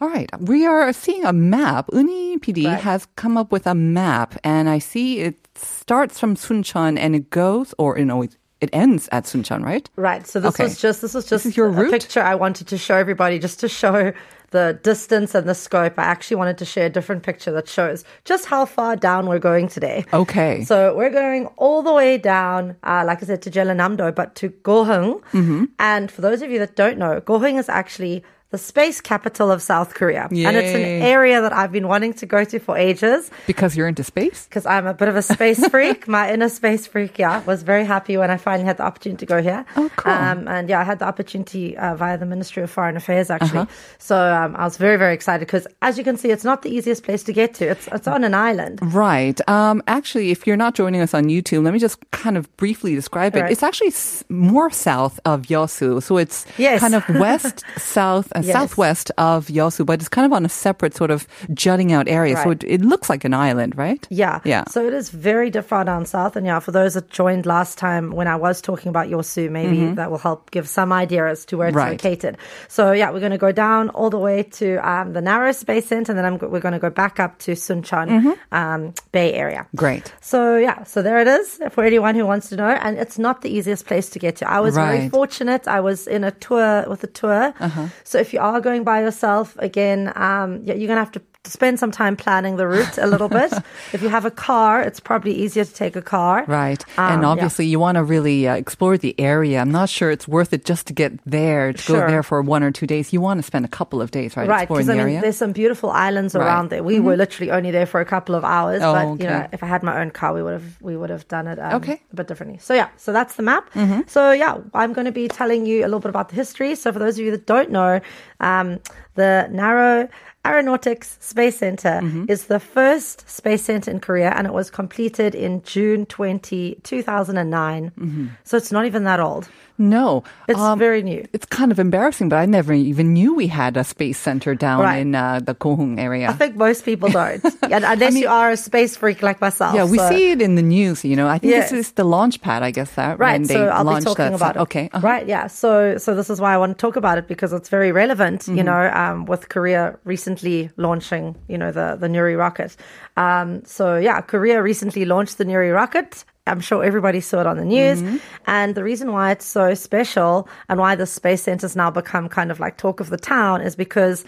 All 0.00 0.08
right. 0.08 0.28
We 0.40 0.66
are 0.66 0.92
seeing 0.92 1.24
a 1.24 1.32
map. 1.32 1.88
Uni 1.92 2.36
PD 2.38 2.66
Right. 2.66 2.80
has 2.80 3.06
come 3.16 3.36
up 3.38 3.50
with 3.50 3.66
a 3.66 3.74
map, 3.74 4.36
and 4.44 4.68
I 4.68 4.78
see 4.78 5.20
it 5.20 5.48
starts 5.54 6.18
from 6.20 6.36
Suncheon 6.36 6.98
and 6.98 7.14
it 7.14 7.30
goes, 7.30 7.74
or 7.78 7.98
you 7.98 8.04
know, 8.04 8.22
it, 8.22 8.36
it 8.60 8.68
ends 8.74 9.08
at 9.10 9.24
Suncheon, 9.24 9.64
right? 9.64 9.88
Right. 9.96 10.26
So 10.26 10.38
this 10.40 10.50
Okay. 10.54 10.64
was 10.64 10.78
just 10.80 11.00
this 11.00 11.14
was 11.14 11.26
just 11.26 11.46
is 11.46 11.56
your 11.56 11.68
a 11.68 11.70
route? 11.70 11.90
picture 11.90 12.20
I 12.22 12.34
wanted 12.34 12.66
to 12.68 12.76
show 12.78 12.96
everybody, 12.96 13.38
just 13.38 13.58
to 13.60 13.68
show 13.68 14.12
the 14.50 14.78
distance 14.82 15.34
and 15.34 15.48
the 15.48 15.54
scope. 15.54 15.98
I 15.98 16.02
actually 16.04 16.36
wanted 16.36 16.58
to 16.58 16.64
share 16.66 16.86
a 16.86 16.90
different 16.90 17.22
picture 17.22 17.50
that 17.52 17.66
shows 17.68 18.04
just 18.24 18.44
how 18.46 18.64
far 18.66 18.96
down 18.96 19.26
we're 19.26 19.38
going 19.40 19.66
today. 19.68 20.04
Okay. 20.12 20.62
So 20.64 20.94
we're 20.94 21.10
going 21.10 21.46
all 21.56 21.82
the 21.82 21.92
way 21.92 22.16
down, 22.18 22.76
uh, 22.84 23.02
like 23.06 23.22
I 23.22 23.26
said, 23.26 23.42
to 23.42 23.50
Jeollanam-do, 23.50 24.12
but 24.12 24.34
to 24.36 24.50
Goheung. 24.50 25.20
Mm-hmm. 25.32 25.64
And 25.80 26.10
for 26.12 26.20
those 26.20 26.42
of 26.42 26.50
you 26.50 26.58
that 26.60 26.76
don't 26.76 26.96
know, 26.98 27.20
Goheung 27.20 27.58
is 27.58 27.68
actually 27.68 28.22
the 28.56 28.62
space 28.62 29.00
capital 29.02 29.50
of 29.50 29.60
South 29.60 29.92
Korea, 29.94 30.24
and 30.30 30.56
it's 30.60 30.74
an 30.74 30.82
area 31.16 31.42
that 31.42 31.52
I've 31.52 31.72
been 31.72 31.88
wanting 31.88 32.14
to 32.14 32.26
go 32.26 32.40
to 32.52 32.58
for 32.58 32.74
ages 32.78 33.30
because 33.46 33.76
you're 33.76 33.88
into 33.92 34.02
space. 34.02 34.46
because 34.48 34.64
I'm 34.64 34.86
a 34.86 34.94
bit 34.94 35.08
of 35.08 35.16
a 35.16 35.22
space 35.22 35.60
freak. 35.74 36.08
My 36.08 36.32
inner 36.32 36.48
space 36.48 36.86
freak, 36.86 37.18
yeah, 37.18 37.42
was 37.44 37.62
very 37.72 37.84
happy 37.84 38.16
when 38.16 38.30
I 38.30 38.38
finally 38.38 38.64
had 38.64 38.78
the 38.78 38.84
opportunity 38.84 39.20
to 39.26 39.26
go 39.34 39.42
here. 39.42 39.66
Oh, 39.76 39.90
cool. 39.96 40.12
Um, 40.12 40.48
and 40.48 40.70
yeah, 40.70 40.80
I 40.80 40.84
had 40.84 40.98
the 41.00 41.04
opportunity 41.12 41.76
uh, 41.76 41.94
via 41.96 42.16
the 42.16 42.24
Ministry 42.34 42.62
of 42.62 42.70
Foreign 42.70 42.96
Affairs 42.96 43.28
actually. 43.30 43.58
Uh-huh. 43.68 43.96
So 43.98 44.16
um, 44.16 44.56
I 44.56 44.64
was 44.64 44.78
very, 44.78 44.96
very 44.96 45.12
excited 45.12 45.44
because, 45.46 45.66
as 45.82 45.98
you 45.98 46.04
can 46.04 46.16
see, 46.16 46.30
it's 46.30 46.44
not 46.44 46.62
the 46.62 46.70
easiest 46.76 47.02
place 47.04 47.22
to 47.24 47.32
get 47.34 47.52
to. 47.58 47.64
It's 47.68 47.86
it's 47.92 48.08
on 48.08 48.24
an 48.24 48.32
island. 48.32 48.78
Right. 48.82 49.38
Um, 49.48 49.82
actually, 49.86 50.30
if 50.30 50.46
you're 50.46 50.56
not 50.66 50.74
joining 50.74 51.02
us 51.02 51.12
on 51.12 51.24
YouTube, 51.24 51.62
let 51.64 51.72
me 51.74 51.78
just 51.88 51.98
kind 52.12 52.36
of 52.38 52.44
briefly 52.56 52.94
describe 52.94 53.36
it. 53.36 53.42
Right. 53.42 53.52
It's 53.52 53.62
actually 53.62 53.88
s- 53.88 54.24
more 54.30 54.70
south 54.70 55.20
of 55.26 55.42
Yeosu. 55.52 56.00
So 56.02 56.16
it's 56.16 56.46
Yes. 56.56 56.80
kind 56.80 56.94
of 56.94 57.04
west, 57.26 57.64
south, 57.76 58.32
and 58.34 58.44
Yes. 58.46 58.54
southwest 58.56 59.10
of 59.18 59.46
Yeosu, 59.46 59.84
but 59.84 60.00
it's 60.00 60.08
kind 60.08 60.24
of 60.26 60.32
on 60.32 60.44
a 60.44 60.48
separate 60.48 60.94
sort 60.94 61.10
of 61.10 61.26
jutting 61.52 61.92
out 61.92 62.08
area. 62.08 62.36
So 62.42 62.50
it, 62.50 62.64
it 62.64 62.80
looks 62.82 63.08
like 63.10 63.24
an 63.24 63.34
island, 63.34 63.76
right? 63.76 64.06
Yeah. 64.10 64.40
Yeah. 64.44 64.64
So 64.68 64.86
it 64.86 64.94
is 64.94 65.10
very 65.10 65.50
different 65.50 65.86
down 65.86 66.06
south. 66.06 66.36
And 66.36 66.46
yeah, 66.46 66.58
for 66.60 66.72
those 66.72 66.94
that 66.94 67.10
joined 67.10 67.44
last 67.46 67.76
time 67.78 68.10
when 68.12 68.28
I 68.28 68.36
was 68.36 68.60
talking 68.62 68.88
about 68.88 69.08
Yeosu, 69.08 69.50
maybe 69.50 69.92
that 69.94 70.10
will 70.10 70.18
help 70.18 70.50
give 70.50 70.68
some 70.68 70.92
idea 70.92 71.26
as 71.28 71.44
to 71.46 71.56
where 71.58 71.68
it's 71.68 71.76
Mm-hmm. 71.76 71.90
Right. 71.92 72.02
located. 72.04 72.38
So 72.68 72.92
yeah, 72.92 73.10
we're 73.10 73.20
going 73.20 73.32
to 73.32 73.38
go 73.38 73.52
down 73.52 73.90
all 73.90 74.08
the 74.10 74.18
way 74.18 74.44
to 74.44 74.76
um, 74.88 75.12
the 75.12 75.20
Naro 75.20 75.52
Center, 75.52 76.12
and 76.12 76.18
then 76.18 76.24
I'm, 76.24 76.38
we're 76.38 76.60
going 76.60 76.72
to 76.72 76.78
go 76.78 76.90
back 76.90 77.20
up 77.20 77.38
to 77.40 77.52
Suncheon 77.52 78.08
Mm-hmm. 78.08 78.54
um, 78.54 78.94
Bay 79.12 79.34
Area. 79.34 79.66
Great. 79.76 80.12
So 80.20 80.56
yeah, 80.56 80.84
so 80.84 81.02
there 81.02 81.18
it 81.20 81.28
is 81.28 81.60
for 81.70 81.84
anyone 81.84 82.14
who 82.14 82.24
wants 82.24 82.48
to 82.50 82.56
know. 82.56 82.68
And 82.70 82.96
it's 82.96 83.18
not 83.18 83.42
the 83.42 83.50
easiest 83.50 83.84
place 83.86 84.08
to 84.10 84.18
get 84.18 84.36
to. 84.36 84.50
I 84.50 84.60
was 84.60 84.74
very 84.74 85.08
fortunate. 85.10 85.68
I 85.68 85.80
was 85.80 86.06
in 86.06 86.24
a 86.24 86.30
tour 86.30 86.84
with 86.88 87.04
a 87.04 87.08
tour. 87.08 87.52
Uh-huh. 87.60 87.88
So 88.04 88.18
if 88.26 88.32
you 88.32 88.40
are 88.40 88.60
going 88.60 88.82
by 88.82 89.00
yourself, 89.00 89.56
again, 89.58 90.12
um, 90.16 90.64
you're 90.64 90.88
gonna 90.88 91.04
have 91.06 91.12
to 91.12 91.22
spend 91.50 91.78
some 91.78 91.90
time 91.90 92.16
planning 92.16 92.56
the 92.56 92.66
route 92.66 92.98
a 92.98 93.06
little 93.06 93.28
bit. 93.28 93.52
if 93.92 94.02
you 94.02 94.08
have 94.08 94.24
a 94.24 94.30
car, 94.30 94.82
it's 94.82 95.00
probably 95.00 95.32
easier 95.34 95.64
to 95.64 95.72
take 95.72 95.96
a 95.96 96.02
car. 96.02 96.44
Right. 96.46 96.84
Um, 96.98 97.12
and 97.12 97.22
yeah. 97.22 97.28
obviously, 97.28 97.66
you 97.66 97.78
want 97.78 97.96
to 97.96 98.04
really 98.04 98.46
uh, 98.48 98.54
explore 98.56 98.98
the 98.98 99.14
area. 99.20 99.60
I'm 99.60 99.70
not 99.70 99.88
sure 99.88 100.10
it's 100.10 100.26
worth 100.28 100.52
it 100.52 100.64
just 100.64 100.86
to 100.88 100.92
get 100.92 101.12
there, 101.24 101.72
to 101.72 101.86
go 101.92 102.06
there 102.06 102.22
for 102.22 102.42
one 102.42 102.62
or 102.62 102.70
two 102.70 102.86
days. 102.86 103.12
You 103.12 103.20
want 103.20 103.38
to 103.38 103.42
spend 103.42 103.64
a 103.64 103.68
couple 103.68 104.00
of 104.02 104.10
days, 104.10 104.36
right? 104.36 104.48
Right, 104.48 104.62
exploring 104.62 104.86
because 104.86 104.90
I 104.90 104.98
mean, 104.98 105.08
area. 105.08 105.20
there's 105.20 105.36
some 105.36 105.52
beautiful 105.52 105.90
islands 105.90 106.34
Right. 106.34 106.40
Mm-hmm. 106.42 106.48
around 106.48 106.70
there. 106.70 106.82
We 106.82 107.00
were 107.00 107.16
literally 107.16 107.50
only 107.50 107.70
there 107.70 107.86
for 107.86 108.00
a 108.00 108.04
couple 108.04 108.34
of 108.34 108.44
hours, 108.44 108.82
Oh, 108.82 108.92
but 108.92 109.22
you 109.22 109.28
know, 109.28 109.48
if 109.52 109.62
I 109.62 109.66
had 109.66 109.82
my 109.82 110.00
own 110.00 110.10
car, 110.10 110.32
we 110.34 110.42
would 110.42 110.52
have 110.54 110.82
we 110.82 110.96
would 110.96 111.10
have 111.10 111.26
done 111.28 111.46
it 111.46 111.58
um, 111.58 111.74
Okay. 111.74 111.94
Mm-hmm. 111.94 112.12
a 112.12 112.16
bit 112.16 112.28
differently. 112.28 112.58
So 112.58 112.74
yeah, 112.74 112.88
so 112.96 113.12
that's 113.12 113.36
the 113.36 113.42
map. 113.42 113.70
So 114.08 114.32
yeah, 114.32 114.58
I'm 114.74 114.92
going 114.92 115.04
to 115.06 115.12
be 115.12 115.28
telling 115.28 115.66
you 115.66 115.80
a 115.82 115.86
little 115.88 116.00
bit 116.00 116.08
about 116.10 116.28
the 116.30 116.34
history. 116.36 116.74
So 116.74 116.92
for 116.92 116.98
those 116.98 117.18
of 117.18 117.24
you 117.24 117.30
that 117.32 117.46
don't 117.46 117.70
know, 117.70 118.00
um, 118.40 118.78
the 119.16 119.48
Naro 119.50 120.08
Aeronautics 120.46 121.18
Space 121.20 121.58
Center 121.58 122.00
Mm-hmm. 122.02 122.24
is 122.28 122.46
the 122.46 122.60
first 122.60 123.28
space 123.28 123.64
center 123.64 123.90
in 123.90 123.98
Korea, 124.00 124.30
and 124.30 124.46
it 124.46 124.52
was 124.52 124.70
completed 124.70 125.34
in 125.34 125.62
June 125.64 126.06
20, 126.06 126.78
2009. 126.84 127.90
Mm-hmm. 127.90 128.26
So 128.44 128.56
it's 128.56 128.70
not 128.70 128.86
even 128.86 129.02
that 129.04 129.18
old. 129.18 129.48
No. 129.78 130.22
It's 130.48 130.58
Um, 130.58 130.78
very 130.78 131.02
new. 131.02 131.24
It's 131.32 131.46
kind 131.46 131.70
of 131.72 131.78
embarrassing, 131.78 132.28
but 132.28 132.36
I 132.36 132.46
never 132.46 132.72
even 132.72 133.12
knew 133.12 133.34
we 133.34 133.46
had 133.48 133.76
a 133.76 133.84
space 133.84 134.18
center 134.18 134.54
down 134.54 134.80
Right. 134.80 134.98
in 135.00 135.14
uh, 135.14 135.40
the 135.44 135.54
Goheung 135.54 135.98
area. 135.98 136.28
I 136.28 136.32
think 136.32 136.56
most 136.56 136.84
people 136.84 137.08
don't, 137.10 137.44
unless 137.62 138.14
you 138.16 138.28
are 138.28 138.50
a 138.50 138.56
space 138.56 138.96
freak 138.96 139.22
like 139.22 139.40
myself. 139.40 139.74
yeah, 139.74 139.84
we 139.84 139.98
So- 139.98 140.08
see 140.08 140.30
it 140.32 140.40
in 140.40 140.54
the 140.54 140.62
news. 140.62 141.04
You 141.04 141.16
know, 141.16 141.28
I 141.28 141.38
think 141.38 141.52
Yes. 141.52 141.70
this 141.70 141.80
is 141.88 141.92
the 141.92 142.04
launch 142.04 142.40
pad. 142.40 142.62
I 142.62 142.70
guess 142.70 142.90
that 142.94 143.18
Right, 143.18 143.32
when 143.32 143.42
they 143.44 143.54
so 143.54 143.68
I'll 143.68 143.84
be 143.84 144.00
talking 144.04 144.34
about 144.34 144.56
it. 144.56 144.60
Okay, 144.60 144.88
uh-huh. 144.92 145.06
Right, 145.06 145.26
yeah. 145.28 145.46
So, 145.48 145.98
so 145.98 146.14
this 146.14 146.30
is 146.30 146.40
why 146.40 146.54
I 146.54 146.58
want 146.58 146.72
to 146.76 146.80
talk 146.80 146.96
about 146.96 147.18
it 147.18 147.26
because 147.28 147.52
it's 147.52 147.68
very 147.68 147.92
relevant. 147.92 148.46
You 148.48 148.54
Mm-hmm. 148.54 148.64
know, 148.66 148.90
um, 149.02 149.26
with 149.26 149.48
Korea 149.48 149.98
recently 150.04 150.70
launching, 150.76 151.36
you 151.48 151.58
know, 151.58 151.70
the 151.70 151.96
the 152.00 152.08
Nuri 152.08 152.36
rocket. 152.38 152.76
Um, 153.16 153.62
so 153.64 153.96
yeah, 153.96 154.20
Korea 154.22 154.62
recently 154.62 155.04
launched 155.04 155.36
the 155.38 155.44
Nuri 155.44 155.72
rocket. 155.74 156.24
I'm 156.46 156.60
sure 156.60 156.84
everybody 156.84 157.20
saw 157.20 157.40
it 157.40 157.46
on 157.46 157.56
the 157.56 157.64
news. 157.64 158.02
Mm-hmm. 158.02 158.16
And 158.46 158.74
the 158.74 158.84
reason 158.84 159.12
why 159.12 159.32
it's 159.32 159.44
so 159.44 159.74
special 159.74 160.48
and 160.68 160.78
why 160.78 160.94
the 160.94 161.06
space 161.06 161.42
center's 161.42 161.76
now 161.76 161.90
become 161.90 162.28
kind 162.28 162.50
of 162.50 162.60
like 162.60 162.76
talk 162.76 163.00
of 163.00 163.10
the 163.10 163.16
town 163.16 163.62
is 163.62 163.74
because 163.74 164.24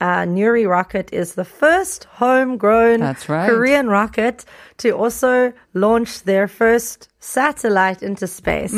uh, 0.00 0.22
Nuri 0.22 0.68
rocket 0.68 1.12
is 1.12 1.34
the 1.34 1.44
first 1.44 2.04
homegrown 2.04 3.00
right. 3.00 3.48
Korean 3.48 3.88
rocket 3.88 4.44
to 4.80 4.90
also 4.92 5.52
launch 5.74 6.22
their 6.24 6.48
first 6.48 7.08
satellite 7.22 8.02
into 8.02 8.26
space. 8.26 8.74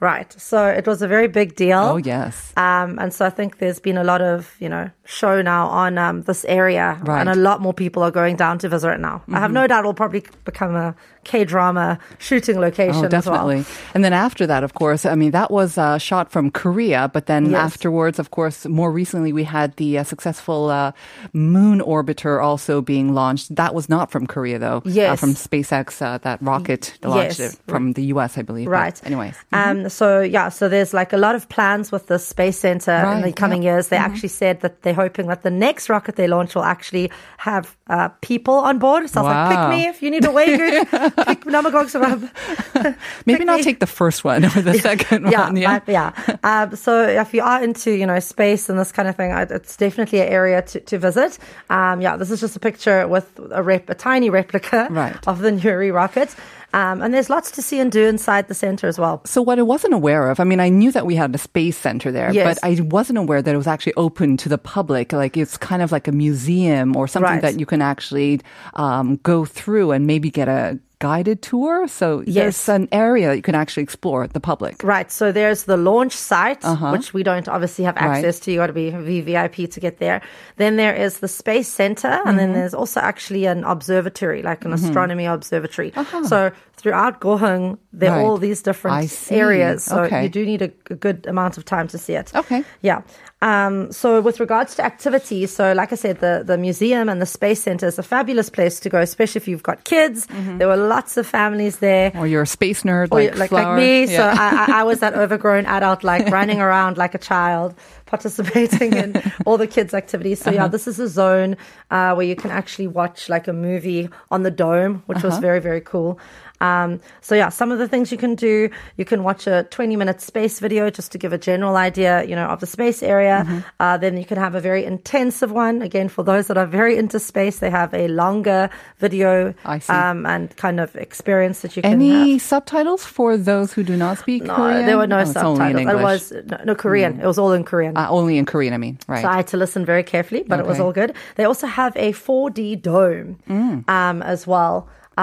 Right. 0.00 0.30
So 0.38 0.66
it 0.66 0.86
was 0.86 1.00
a 1.02 1.08
very 1.08 1.26
big 1.26 1.56
deal. 1.56 1.78
Mm-hmm. 1.78 1.94
Oh, 1.94 1.96
yes. 1.96 2.52
Um, 2.56 2.98
and 3.00 3.12
so 3.14 3.24
I 3.24 3.30
think 3.30 3.58
there's 3.58 3.80
been 3.80 3.96
a 3.96 4.04
lot 4.04 4.20
of, 4.20 4.54
you 4.60 4.68
know, 4.68 4.90
show 5.06 5.40
now 5.42 5.66
on 5.68 5.96
um, 5.96 6.22
this 6.22 6.44
area. 6.44 6.98
Right. 7.00 7.00
Mm-hmm. 7.00 7.20
And 7.20 7.28
a 7.30 7.34
lot 7.34 7.60
more 7.62 7.72
people 7.72 8.02
are 8.02 8.10
going 8.10 8.36
down 8.36 8.58
to 8.58 8.68
visit 8.68 8.90
it 8.90 9.00
now. 9.00 9.22
I 9.32 9.40
have 9.40 9.52
no 9.52 9.66
doubt 9.66 9.80
it'll 9.80 9.94
probably 9.94 10.22
become 10.44 10.76
a 10.76 10.94
K 11.24 11.44
drama 11.44 11.98
shooting 12.18 12.60
location 12.60 13.06
Oh, 13.06 13.08
definitely. 13.08 13.56
well. 13.56 13.66
And 13.94 14.04
then 14.04 14.12
after 14.12 14.46
that, 14.46 14.62
of 14.64 14.74
course, 14.74 15.06
I 15.06 15.14
mean, 15.14 15.30
that 15.32 15.50
was 15.50 15.78
uh, 15.78 15.96
shot 15.98 16.30
from 16.30 16.50
Korea, 16.50 17.08
but 17.12 17.24
then 17.26 17.50
Yes. 17.50 17.60
afterwards, 17.60 18.18
of 18.18 18.30
course, 18.30 18.66
more 18.66 18.92
recently, 18.92 19.32
we 19.32 19.44
had 19.44 19.74
the 19.76 19.98
uh, 19.98 20.04
successful 20.04 20.68
uh, 20.68 20.92
moon 21.32 21.80
orbiter 21.80 22.42
also 22.42 22.80
being 22.82 23.14
launched. 23.14 23.56
That 23.56 23.74
was 23.74 23.88
not 23.88 24.10
from 24.10 24.26
Korea, 24.26 24.58
though. 24.58 24.82
Uh, 24.84 24.90
Yes. 24.98 25.20
from 25.20 25.34
SpaceX, 25.38 26.02
uh, 26.02 26.18
that 26.18 26.40
rocket 26.42 26.98
launched 27.02 27.38
Yes. 27.38 27.56
from 27.66 27.92
the 27.92 28.04
US, 28.14 28.36
I 28.38 28.42
believe. 28.42 28.66
But 28.66 28.72
Right. 28.72 29.00
anyways. 29.06 29.34
Um, 29.52 29.88
so 29.88 30.20
yeah, 30.20 30.48
so 30.48 30.68
there's 30.68 30.92
like 30.92 31.12
a 31.12 31.16
lot 31.16 31.34
of 31.34 31.48
plans 31.48 31.90
with 31.92 32.06
the 32.06 32.18
space 32.18 32.58
center 32.58 32.92
in 33.14 33.22
the 33.22 33.32
coming 33.32 33.62
yeah. 33.62 33.72
years. 33.74 33.88
They 33.88 33.96
actually 33.96 34.28
said 34.30 34.60
that 34.60 34.82
they're 34.82 34.94
hoping 34.94 35.26
that 35.28 35.42
the 35.42 35.50
next 35.50 35.88
rocket 35.88 36.16
they 36.16 36.26
launch 36.28 36.54
will 36.54 36.64
actually 36.64 37.10
have 37.38 37.76
uh, 37.88 38.08
people 38.20 38.54
on 38.54 38.78
board. 38.78 39.08
So 39.08 39.20
I 39.20 39.22
was 39.22 39.30
like, 39.32 39.48
pick 39.56 39.68
me 39.76 39.86
if 39.88 40.02
you 40.02 40.10
need 40.10 40.24
a 40.24 40.30
wager. 40.30 40.84
pick 41.26 41.44
Namagog. 41.44 41.88
Maybe 43.26 43.44
not 43.44 43.58
me. 43.58 43.62
take 43.64 43.80
the 43.80 43.86
first 43.86 44.24
one 44.24 44.44
or 44.56 44.62
the 44.62 44.74
second 44.74 45.30
yeah, 45.30 45.44
one. 45.46 45.56
Yeah. 45.56 45.78
but 45.80 45.92
yeah. 45.92 46.12
Um, 46.44 46.76
so 46.76 47.02
if 47.02 47.32
you 47.34 47.42
are 47.42 47.62
into 47.62 47.92
you 47.92 48.06
know 48.06 48.20
space 48.20 48.68
and 48.68 48.78
this 48.78 48.92
kind 48.92 49.08
of 49.08 49.16
thing, 49.16 49.30
it's 49.30 49.76
definitely 49.76 50.20
an 50.20 50.28
area 50.28 50.62
to, 50.62 50.80
to 50.80 50.98
visit. 50.98 51.38
Um, 51.70 52.00
yeah, 52.00 52.16
this 52.16 52.30
is 52.30 52.40
just 52.40 52.56
a 52.56 52.60
picture 52.60 53.06
with 53.08 53.28
a 53.50 53.62
rep, 53.62 53.88
a 53.90 53.94
tiny 53.94 54.30
replica 54.30 54.88
Right. 54.90 55.16
Of 55.28 55.38
the 55.40 55.50
Nuri 55.50 55.92
rocket. 55.94 56.34
Um, 56.74 57.00
and 57.00 57.14
there's 57.14 57.30
lots 57.30 57.50
to 57.52 57.62
see 57.62 57.80
and 57.80 57.90
do 57.90 58.04
inside 58.06 58.48
the 58.48 58.54
center 58.54 58.88
as 58.88 58.98
well. 58.98 59.22
So 59.24 59.40
what 59.40 59.58
I 59.58 59.62
wasn't 59.62 59.94
aware 59.94 60.28
of, 60.30 60.38
I 60.38 60.44
mean, 60.44 60.60
I 60.60 60.68
knew 60.68 60.92
that 60.92 61.06
we 61.06 61.14
had 61.14 61.34
a 61.34 61.38
space 61.38 61.78
center 61.78 62.12
there, 62.12 62.30
Yes. 62.30 62.58
but 62.60 62.66
I 62.68 62.78
wasn't 62.82 63.18
aware 63.18 63.40
that 63.40 63.54
it 63.54 63.56
was 63.56 63.66
actually 63.66 63.94
open 63.94 64.36
to 64.38 64.50
the 64.50 64.58
public. 64.58 65.14
Like 65.14 65.36
it's 65.38 65.56
kind 65.56 65.80
of 65.80 65.92
like 65.92 66.06
a 66.08 66.12
museum 66.12 66.94
or 66.94 67.08
something 67.08 67.30
Right. 67.32 67.40
that 67.42 67.58
you 67.58 67.64
can 67.64 67.80
actually 67.80 68.40
um, 68.74 69.16
go 69.22 69.46
through 69.46 69.92
and 69.92 70.06
maybe 70.06 70.30
get 70.30 70.48
a 70.48 70.78
guided 71.00 71.42
tour. 71.42 71.86
So 71.88 72.22
Yes. 72.26 72.34
there's 72.34 72.68
an 72.68 72.88
area 72.92 73.34
you 73.34 73.42
can 73.42 73.54
actually 73.54 73.84
explore 73.84 74.26
the 74.26 74.40
public. 74.40 74.82
Right. 74.82 75.10
So 75.12 75.30
there's 75.32 75.64
the 75.64 75.76
launch 75.76 76.12
site, 76.12 76.62
which 76.92 77.14
we 77.14 77.22
don't 77.22 77.48
obviously 77.48 77.84
have 77.84 77.96
Uh-huh. 77.96 78.08
Right. 78.08 78.16
access 78.18 78.40
to. 78.40 78.50
You 78.52 78.58
got 78.58 78.66
to 78.68 78.72
be 78.72 78.90
VVIP 78.90 79.70
to 79.70 79.80
get 79.80 79.98
there. 79.98 80.20
Then 80.56 80.76
there 80.76 80.94
is 80.94 81.20
the 81.20 81.28
space 81.28 81.68
center, 81.68 82.08
and 82.08 82.26
Mm-hmm. 82.26 82.36
then 82.36 82.52
there's 82.52 82.74
also 82.74 83.00
actually 83.00 83.46
an 83.46 83.64
observatory, 83.64 84.42
like 84.42 84.64
an 84.64 84.72
astronomy 84.72 85.26
observatory. 85.26 85.92
So 86.24 86.50
throughout 86.76 87.20
Goheung, 87.20 87.78
there 87.92 88.10
are 88.12 88.18
Uh-huh. 88.18 88.28
All 88.30 88.36
these 88.38 88.62
different 88.62 89.10
areas. 89.30 89.84
So 89.84 90.02
Okay. 90.04 90.22
you 90.24 90.28
do 90.28 90.44
need 90.44 90.62
a, 90.62 90.70
a 90.90 90.94
good 90.94 91.26
amount 91.26 91.58
of 91.58 91.64
time 91.64 91.86
to 91.88 91.98
see 91.98 92.14
it. 92.14 92.32
Okay. 92.34 92.64
Yeah. 92.82 93.02
Um, 93.40 93.92
so 93.92 94.20
with 94.20 94.40
regards 94.40 94.74
to 94.76 94.84
activities, 94.84 95.54
so 95.54 95.72
like 95.72 95.92
I 95.92 95.94
said, 95.94 96.18
the, 96.18 96.42
the 96.44 96.58
museum 96.58 97.08
and 97.08 97.22
the 97.22 97.26
space 97.26 97.62
center 97.62 97.86
is 97.86 97.98
a 97.98 98.02
fabulous 98.02 98.50
place 98.50 98.80
to 98.80 98.88
go, 98.88 99.00
especially 99.00 99.38
if 99.38 99.46
you've 99.46 99.62
got 99.62 99.84
kids. 99.84 100.26
Mm-hmm. 100.26 100.58
There 100.58 100.66
were 100.66 100.76
lots 100.76 101.16
of 101.16 101.26
families 101.26 101.78
there. 101.78 102.10
Or 102.16 102.26
you're 102.26 102.42
a 102.42 102.46
space 102.46 102.82
nerd 102.82 103.08
Or 103.12 103.22
like, 103.22 103.38
like, 103.38 103.52
like 103.52 103.76
me. 103.76 104.06
So 104.06 104.12
Yeah. 104.14 104.34
I, 104.36 104.72
I, 104.72 104.80
I 104.80 104.82
was 104.82 104.98
that 105.00 105.14
overgrown 105.22 105.66
adult, 105.66 106.02
like 106.02 106.26
running 106.30 106.60
around 106.60 106.96
like 106.98 107.14
a 107.14 107.18
child, 107.18 107.74
participating 108.08 108.92
in 108.94 109.22
all 109.46 109.56
the 109.58 109.66
kids' 109.66 109.94
activities. 109.94 110.40
So 110.40 110.50
yeah, 110.50 110.58
Uh-huh. 110.64 110.68
this 110.68 110.86
is 110.88 110.98
a 110.98 111.08
zone 111.08 111.56
uh, 111.90 112.14
where 112.16 112.26
you 112.26 112.36
can 112.36 112.50
actually 112.50 112.88
watch 112.88 113.28
like 113.28 113.46
a 113.48 113.52
movie 113.52 114.08
on 114.30 114.42
the 114.42 114.50
dome, 114.50 115.02
which 115.06 115.18
Uh-huh. 115.18 115.28
was 115.28 115.38
very 115.38 115.60
very 115.60 115.80
cool. 115.80 116.18
Um, 116.60 116.98
so 117.20 117.36
yeah, 117.36 117.50
some 117.50 117.70
of 117.70 117.78
the 117.78 117.86
things 117.86 118.10
you 118.10 118.18
can 118.18 118.34
do, 118.34 118.68
you 118.96 119.04
can 119.04 119.22
watch 119.22 119.46
a 119.46 119.62
20 119.70 119.94
minute 119.94 120.20
space 120.20 120.58
video 120.58 120.90
just 120.90 121.12
to 121.12 121.18
give 121.18 121.32
a 121.32 121.38
general 121.38 121.76
idea, 121.76 122.24
you 122.24 122.34
know, 122.34 122.46
of 122.54 122.58
the 122.58 122.66
space 122.66 123.00
area. 123.00 123.44
Mm-hmm. 123.46 123.58
Uh, 123.78 123.96
then 123.96 124.16
you 124.16 124.24
can 124.24 124.38
have 124.38 124.56
a 124.56 124.60
very 124.60 124.82
intensive 124.84 125.52
one. 125.52 125.82
Again, 125.82 126.08
for 126.08 126.24
those 126.24 126.48
that 126.48 126.58
are 126.58 126.66
very 126.66 126.96
into 126.98 127.20
space, 127.20 127.60
they 127.60 127.70
have 127.70 127.94
a 127.94 128.08
longer 128.08 128.70
video 128.98 129.54
I 129.64 129.78
see. 129.78 129.92
Um, 129.92 130.26
and 130.26 130.50
kind 130.56 130.80
of 130.80 130.96
experience 130.96 131.60
that 131.62 131.76
you 131.76 131.82
can 131.82 131.92
have. 131.92 132.00
Any 132.00 132.38
subtitles 132.40 133.04
for 133.06 133.36
those 133.36 133.72
who 133.72 133.84
do 133.84 133.96
not 133.96 134.18
speak 134.18 134.42
No, 134.42 134.56
Korean? 134.56 134.86
there 134.86 134.98
were 134.98 135.06
no 135.06 135.18
Oh, 135.18 135.20
it's 135.30 135.36
only 135.36 135.70
in 135.70 135.76
subtitles. 135.78 136.00
It 136.00 136.02
was 136.02 136.22
no, 136.50 136.56
no 136.64 136.74
Korean. 136.74 137.20
It 137.22 137.26
was 137.26 137.38
all 137.38 137.52
in 137.52 137.62
Korean. 137.62 137.94
Uh, 137.98 138.06
only 138.10 138.38
in 138.38 138.44
Korean, 138.46 138.72
I 138.74 138.78
mean. 138.78 138.96
Right. 139.08 139.22
So 139.22 139.28
I 139.28 139.36
had 139.40 139.48
to 139.48 139.56
listen 139.56 139.84
very 139.84 140.04
carefully, 140.04 140.42
but 140.46 140.60
it 140.60 140.66
was 140.66 140.78
all 140.78 140.92
good. 140.92 141.10
They 141.36 141.44
also 141.44 141.66
have 141.66 141.92
a 141.96 142.12
4D 142.12 142.80
dome 142.80 143.36
Mm. 143.50 143.88
um, 143.88 144.22
as 144.22 144.46
well. 144.46 144.76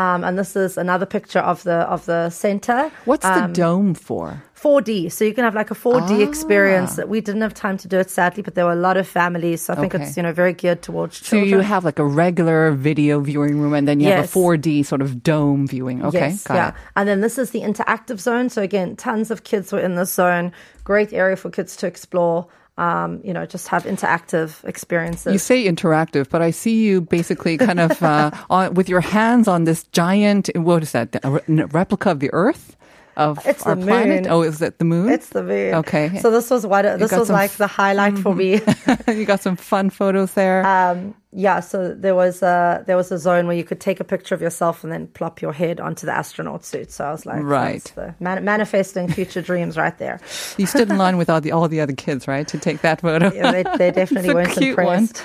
Um, 0.03 0.25
and 0.25 0.38
this 0.38 0.58
is 0.58 0.77
another 0.77 1.05
picture 1.05 1.39
of 1.39 1.63
the 1.63 1.77
of 1.96 2.03
the 2.05 2.29
center. 2.29 2.91
What's 3.05 3.24
the 3.25 3.44
Um, 3.46 3.53
dome 3.53 3.94
for? 3.94 4.44
4D? 4.65 5.10
So 5.10 5.24
you 5.24 5.34
can 5.34 5.46
have 5.46 5.55
like 5.55 5.72
a 5.72 5.75
4D 5.86 6.15
Ah. 6.20 6.27
experience. 6.29 6.91
That 6.98 7.08
we 7.08 7.22
didn't 7.22 7.44
have 7.48 7.53
time 7.53 7.77
to 7.77 7.88
do 7.88 7.98
it 8.03 8.10
sadly, 8.10 8.44
but 8.44 8.55
there 8.55 8.65
were 8.65 8.74
a 8.82 8.84
lot 8.89 8.98
of 8.98 9.08
families. 9.08 9.60
So 9.63 9.72
I 9.74 9.77
think 9.77 9.96
Okay. 9.96 10.03
it's 10.03 10.17
you 10.17 10.24
know 10.24 10.34
very 10.34 10.51
geared 10.62 10.82
towards 10.82 11.13
children. 11.22 11.50
So 11.50 11.55
you 11.55 11.62
have 11.63 11.86
like 11.86 12.00
a 12.08 12.10
regular 12.25 12.62
video 12.89 13.22
viewing 13.22 13.55
room 13.62 13.74
and 13.74 13.88
then 13.88 14.01
you 14.01 14.12
have 14.12 14.25
a 14.25 14.27
4D 14.27 14.84
sort 14.84 15.01
of 15.01 15.24
dome 15.24 15.65
viewing. 15.65 16.03
Okay, 16.03 16.29
Yes, 16.36 16.44
yeah. 16.50 16.70
it. 16.70 16.74
And 16.98 17.08
then 17.08 17.22
this 17.22 17.38
is 17.38 17.51
the 17.51 17.62
interactive 17.62 18.20
zone. 18.20 18.50
So 18.50 18.60
again, 18.62 18.98
tons 18.98 19.32
of 19.32 19.46
kids 19.51 19.72
were 19.72 19.79
in 19.88 19.96
this 19.96 20.12
zone. 20.12 20.51
Great 20.84 21.13
area 21.13 21.38
for 21.38 21.50
kids 21.50 21.77
to 21.77 21.88
explore. 21.88 22.48
Um, 22.77 23.22
you 23.24 23.34
know, 23.34 23.46
just 23.46 23.70
have 23.70 23.86
interactive 23.86 24.62
experiences. 24.65 25.32
You 25.32 25.39
say 25.39 25.65
interactive, 25.65 26.29
but 26.29 26.41
I 26.41 26.51
see 26.51 26.84
you 26.84 27.00
basically 27.00 27.58
kind 27.58 27.79
of 27.79 28.03
uh, 28.03 28.32
on, 28.50 28.74
with 28.74 28.89
your 28.89 29.00
hands 29.00 29.48
on 29.48 29.63
this 29.63 29.84
giant, 29.94 30.50
what 30.55 30.84
is 30.84 30.91
that, 30.91 31.15
a 31.24 31.32
re- 31.32 31.63
replica 31.72 32.12
of 32.12 32.20
the 32.20 32.29
Earth? 32.34 32.75
Of 33.17 33.45
It's 33.45 33.65
our 33.65 33.75
the 33.75 33.86
planet? 33.86 34.27
Oh, 34.29 34.41
is 34.41 34.62
it 34.62 34.77
the 34.77 34.86
moon? 34.86 35.10
It's 35.10 35.29
the 35.29 35.41
moon. 35.43 35.74
Okay. 35.75 36.19
So 36.19 36.31
this 36.31 36.50
was 36.50 36.65
what 36.65 36.81
this 37.00 37.12
was 37.12 37.29
like 37.29 37.51
the 37.51 37.67
highlight 37.67 38.17
for 38.19 38.36
me. 38.36 38.60
you 39.07 39.25
got 39.25 39.39
some 39.41 39.55
fun 39.55 39.89
photos 39.89 40.34
there. 40.34 40.65
um, 40.65 41.15
yeah. 41.38 41.60
So 41.60 41.93
there 41.93 42.15
was 42.15 42.41
a 42.43 42.84
there 42.88 42.95
was 42.95 43.12
a 43.12 43.17
zone 43.17 43.48
where 43.48 43.55
you 43.57 43.63
could 43.65 43.79
take 43.81 44.00
a 44.00 44.03
picture 44.05 44.36
of 44.36 44.41
yourself 44.41 44.84
and 44.84 44.91
then 44.91 45.07
plop 45.07 45.41
your 45.41 45.51
head 45.53 45.79
onto 45.81 46.05
the 46.05 46.13
astronaut 46.13 46.63
suit. 46.65 46.91
So 46.91 47.03
I 47.05 47.12
was 47.12 47.25
like, 47.25 47.41
Right. 47.43 47.93
man- 48.19 48.43
manifesting 48.45 49.10
future 49.12 49.41
dreams 49.41 49.75
right 49.77 49.98
there. 49.98 50.19
you 50.57 50.65
stood 50.65 50.89
in 50.89 50.98
line 50.98 51.17
with 51.17 51.29
all 51.29 51.41
the 51.41 51.51
all 51.51 51.67
the 51.69 51.81
other 51.81 51.93
kids, 51.93 52.27
right, 52.27 52.48
to 52.50 52.57
take 52.57 52.81
that 52.81 53.01
photo. 53.01 53.34
Yeah, 53.34 53.51
they, 53.51 53.63
they 53.77 53.91
definitely 54.01 54.34
weren't 54.34 54.57
impressed. 54.57 55.24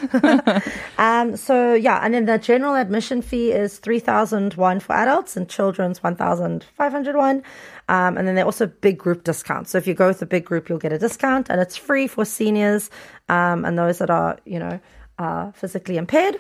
um, 0.99 1.37
so 1.37 1.75
yeah, 1.75 2.01
and 2.05 2.15
then 2.15 2.25
the 2.27 2.39
general 2.39 2.75
admission 2.75 3.23
fee 3.23 3.53
is 3.53 3.79
three 3.79 4.01
thousand 4.01 4.55
one 4.55 4.81
for 4.81 4.93
adults 4.95 5.37
and 5.37 5.49
children's 5.49 6.03
one 6.03 6.17
thousand 6.17 6.65
five 6.77 6.93
hundred 6.93 7.17
one. 7.17 7.43
Um, 7.91 8.17
and 8.17 8.27
then 8.27 8.37
there 8.37 8.45
are 8.45 8.47
also 8.47 8.69
big 8.69 8.99
group 8.99 9.25
discounts. 9.25 9.73
So 9.73 9.79
if 9.79 9.87
you 9.89 9.95
go 9.95 10.07
with 10.07 10.23
a 10.23 10.27
big 10.27 10.45
group, 10.45 10.69
you'll 10.69 10.79
get 10.79 10.93
a 10.93 10.99
discount, 10.99 11.51
and 11.51 11.61
it's 11.61 11.77
free 11.77 12.07
for 12.07 12.25
seniors 12.25 12.89
um, 13.29 13.65
and 13.65 13.77
those 13.77 13.99
that 13.99 14.11
are 14.11 14.39
you 14.45 14.61
know 14.61 14.79
uh, 15.19 15.51
physically 15.53 15.97
impaired. 15.97 16.37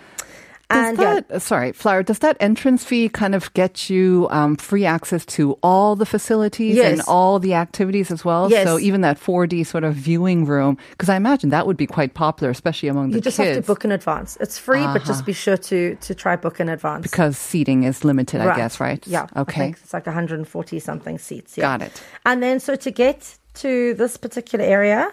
Does 0.70 0.98
And 0.98 0.98
yeah, 0.98 1.38
sorry, 1.38 1.72
Flower, 1.72 2.02
does 2.02 2.20
that 2.20 2.36
entrance 2.40 2.84
fee 2.84 3.08
kind 3.08 3.34
of 3.34 3.52
get 3.54 3.90
you 3.90 4.28
um, 4.30 4.56
free 4.56 4.84
access 4.86 5.26
to 5.26 5.58
all 5.62 5.96
the 5.96 6.06
facilities 6.06 6.78
and 6.78 7.02
all 7.08 7.38
the 7.40 7.54
activities 7.54 8.10
as 8.10 8.24
well? 8.24 8.50
Yes. 8.50 8.66
So 8.66 8.78
even 8.78 9.00
that 9.00 9.18
4D 9.18 9.66
sort 9.66 9.84
of 9.84 9.94
viewing 9.94 10.44
room, 10.46 10.78
because 10.90 11.08
I 11.08 11.16
imagine 11.16 11.50
that 11.50 11.66
would 11.66 11.76
be 11.76 11.86
quite 11.86 12.14
popular, 12.14 12.50
especially 12.50 12.88
among 12.88 13.10
the 13.10 13.16
you 13.16 13.20
just 13.20 13.36
kids. 13.36 13.56
have 13.56 13.64
to 13.64 13.66
book 13.66 13.84
in 13.84 13.90
advance. 13.92 14.36
It's 14.40 14.58
free, 14.58 14.84
but 14.86 15.04
just 15.04 15.26
be 15.26 15.32
sure 15.32 15.56
to 15.56 15.96
to 15.96 16.14
try 16.14 16.36
book 16.36 16.60
in 16.60 16.68
advance. 16.68 17.02
Because 17.02 17.36
seating 17.36 17.82
is 17.82 18.04
limited, 18.04 18.40
I 18.40 18.54
guess, 18.56 18.78
right? 18.80 19.04
Yeah. 19.06 19.26
I 19.34 19.40
Okay. 19.40 19.60
think 19.60 19.78
it's 19.82 19.92
like 19.92 20.06
140 20.06 20.78
something 20.78 21.18
seats. 21.18 21.58
Yeah. 21.58 21.62
Got 21.78 21.82
it. 21.82 22.02
And 22.24 22.42
then, 22.42 22.60
so 22.60 22.76
to 22.76 22.90
get 22.90 23.36
to 23.54 23.94
this 23.94 24.16
particular 24.16 24.64
area, 24.64 25.10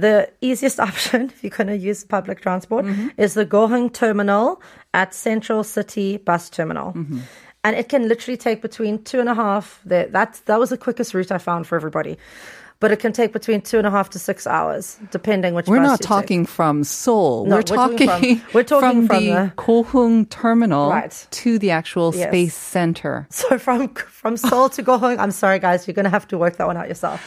the 0.00 0.30
easiest 0.40 0.80
option, 0.88 1.26
if 1.30 1.42
you're 1.44 1.50
going 1.50 1.68
to 1.68 1.76
use 1.76 2.04
public 2.04 2.40
transport, 2.40 2.84
Mm-hmm. 2.86 3.08
is 3.18 3.34
the 3.34 3.46
Goheung 3.46 3.92
Terminal 3.92 4.60
at 4.94 5.14
Central 5.14 5.62
City 5.64 6.16
Bus 6.16 6.50
Terminal. 6.50 6.92
Mm-hmm. 6.92 7.20
And 7.62 7.76
it 7.76 7.88
can 7.90 8.08
literally 8.08 8.38
take 8.38 8.62
between 8.62 9.02
two 9.04 9.20
and 9.20 9.28
a 9.28 9.34
half. 9.34 9.80
The, 9.84 10.08
that's, 10.10 10.40
that 10.40 10.58
was 10.58 10.70
the 10.70 10.78
quickest 10.78 11.12
route 11.14 11.30
I 11.30 11.38
found 11.38 11.66
for 11.66 11.76
everybody. 11.76 12.16
But 12.80 12.90
it 12.90 12.96
can 12.98 13.12
take 13.12 13.34
between 13.34 13.60
two 13.60 13.76
and 13.76 13.86
a 13.86 13.90
half 13.90 14.08
to 14.10 14.18
six 14.18 14.46
hours, 14.46 14.98
depending 15.10 15.52
which 15.52 15.66
We're 15.66 15.80
not 15.82 15.90
you 15.90 15.96
take. 15.98 16.06
talking 16.08 16.46
from 16.46 16.82
Seoul. 16.82 17.44
No, 17.44 17.50
we're 17.50 17.56
we're 17.58 17.62
talking 17.62 18.06
talking, 18.08 18.36
from- 18.38 18.50
we're 18.54 18.62
talking 18.64 19.06
from 19.06 19.16
the, 19.18 19.26
the- 19.32 19.52
Goheung 19.58 20.30
terminal 20.30 20.88
Right. 20.88 21.26
to 21.32 21.58
the 21.58 21.70
actual 21.72 22.14
Yes. 22.14 22.28
space 22.30 22.54
center. 22.56 23.26
So 23.28 23.58
from 23.58 23.88
from 23.94 24.38
Seoul 24.38 24.70
to 24.70 24.82
Goheung, 24.82 25.18
I'm 25.18 25.30
sorry 25.30 25.58
guys, 25.58 25.86
you're 25.86 25.94
gonna 25.94 26.08
have 26.08 26.26
to 26.28 26.38
work 26.38 26.56
that 26.56 26.66
one 26.66 26.78
out 26.78 26.88
yourself. 26.88 27.20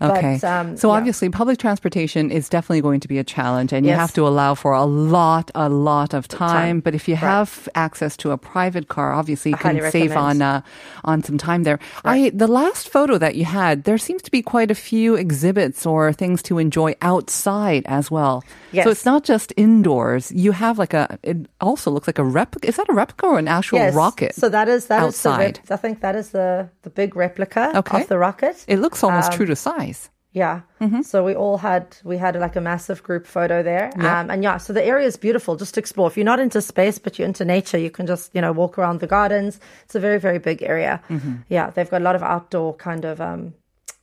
Okay. 0.00 0.38
But, 0.40 0.46
um, 0.48 0.76
so 0.76 0.88
yeah. 0.88 0.96
obviously, 0.96 1.28
public 1.30 1.58
transportation 1.58 2.30
is 2.30 2.48
definitely 2.48 2.80
going 2.82 3.00
to 3.00 3.08
be 3.08 3.18
a 3.18 3.24
challenge, 3.24 3.72
and 3.72 3.84
you 3.86 3.92
have 3.92 4.12
to 4.14 4.26
allow 4.26 4.54
for 4.54 4.72
a 4.72 4.84
lot, 4.84 5.50
a 5.54 5.68
lot 5.68 6.14
of 6.14 6.28
time. 6.28 6.38
Time. 6.48 6.80
But 6.80 6.94
if 6.94 7.08
you 7.08 7.14
Right. 7.14 7.20
have 7.38 7.68
access 7.74 8.16
to 8.18 8.30
a 8.30 8.38
private 8.38 8.88
car, 8.88 9.12
obviously 9.12 9.50
you 9.52 9.56
I 9.58 9.62
can 9.62 9.90
save 9.90 10.12
on 10.16 10.40
uh, 10.42 10.60
on 11.04 11.22
some 11.22 11.36
time 11.38 11.64
there. 11.64 11.78
I 12.04 12.30
the 12.34 12.46
last 12.46 12.88
photo 12.90 13.18
that 13.18 13.34
you 13.34 13.44
had, 13.44 13.84
there 13.84 13.98
seems 13.98 14.22
to 14.22 14.30
be 14.30 14.42
quite 14.42 14.70
a 14.70 14.74
few 14.74 15.14
exhibits 15.16 15.84
or 15.86 16.12
things 16.12 16.42
to 16.48 16.58
enjoy 16.58 16.94
outside 17.02 17.82
as 17.86 18.10
well. 18.10 18.44
Yes. 18.72 18.84
So 18.84 18.90
it's 18.90 19.04
not 19.04 19.24
just 19.24 19.52
indoors. 19.56 20.30
You 20.32 20.52
have 20.52 20.78
like 20.78 20.94
a. 20.94 21.18
It 21.22 21.38
also 21.60 21.90
looks 21.90 22.06
like 22.06 22.18
a 22.18 22.24
replica. 22.24 22.68
Is 22.68 22.76
that 22.76 22.88
a 22.88 22.94
replica 22.94 23.26
or 23.26 23.38
an 23.38 23.48
actual 23.48 23.78
Yes. 23.78 23.94
rocket? 23.94 24.34
So 24.34 24.48
that 24.48 24.68
is 24.68 24.86
that 24.86 25.02
is 25.08 25.20
the 25.22 25.28
outside? 25.30 25.60
I 25.70 25.76
think 25.76 26.00
that 26.06 26.14
is 26.14 26.30
the 26.30 26.68
the 26.82 26.90
big 26.90 27.16
replica 27.16 27.72
Okay. 27.82 28.02
of 28.02 28.08
the 28.08 28.18
rocket. 28.18 28.64
it 28.68 28.78
looks 28.78 29.02
almost 29.02 29.30
Um, 29.32 29.36
true 29.36 29.46
to 29.46 29.56
size. 29.56 29.87
Yeah. 30.32 30.60
So 31.02 31.24
we 31.24 31.34
all 31.34 31.56
had 31.58 31.96
we 32.04 32.16
had 32.18 32.36
like 32.36 32.54
a 32.54 32.60
massive 32.60 33.02
group 33.02 33.26
photo 33.26 33.62
there. 33.62 33.90
Yeah. 33.98 34.20
Um, 34.20 34.30
and 34.30 34.42
yeah, 34.42 34.58
so 34.58 34.72
the 34.72 34.84
area 34.84 35.06
is 35.06 35.16
beautiful. 35.16 35.56
Just 35.56 35.74
to 35.74 35.80
explore. 35.80 36.06
If 36.06 36.16
you're 36.16 36.24
not 36.32 36.38
into 36.38 36.60
space 36.60 36.98
but 36.98 37.18
you're 37.18 37.26
into 37.26 37.44
nature, 37.44 37.78
you 37.78 37.90
can 37.90 38.06
just 38.06 38.30
you 38.34 38.40
know 38.40 38.52
walk 38.52 38.78
around 38.78 39.00
the 39.00 39.06
gardens. 39.06 39.58
It's 39.84 39.94
a 39.94 40.00
very 40.00 40.20
very 40.20 40.38
big 40.38 40.62
area. 40.62 41.00
Yeah, 41.48 41.70
they've 41.70 41.90
got 41.90 42.02
a 42.02 42.04
lot 42.04 42.14
of 42.14 42.22
outdoor 42.22 42.74
kind 42.76 43.04
of 43.04 43.20
um, 43.20 43.54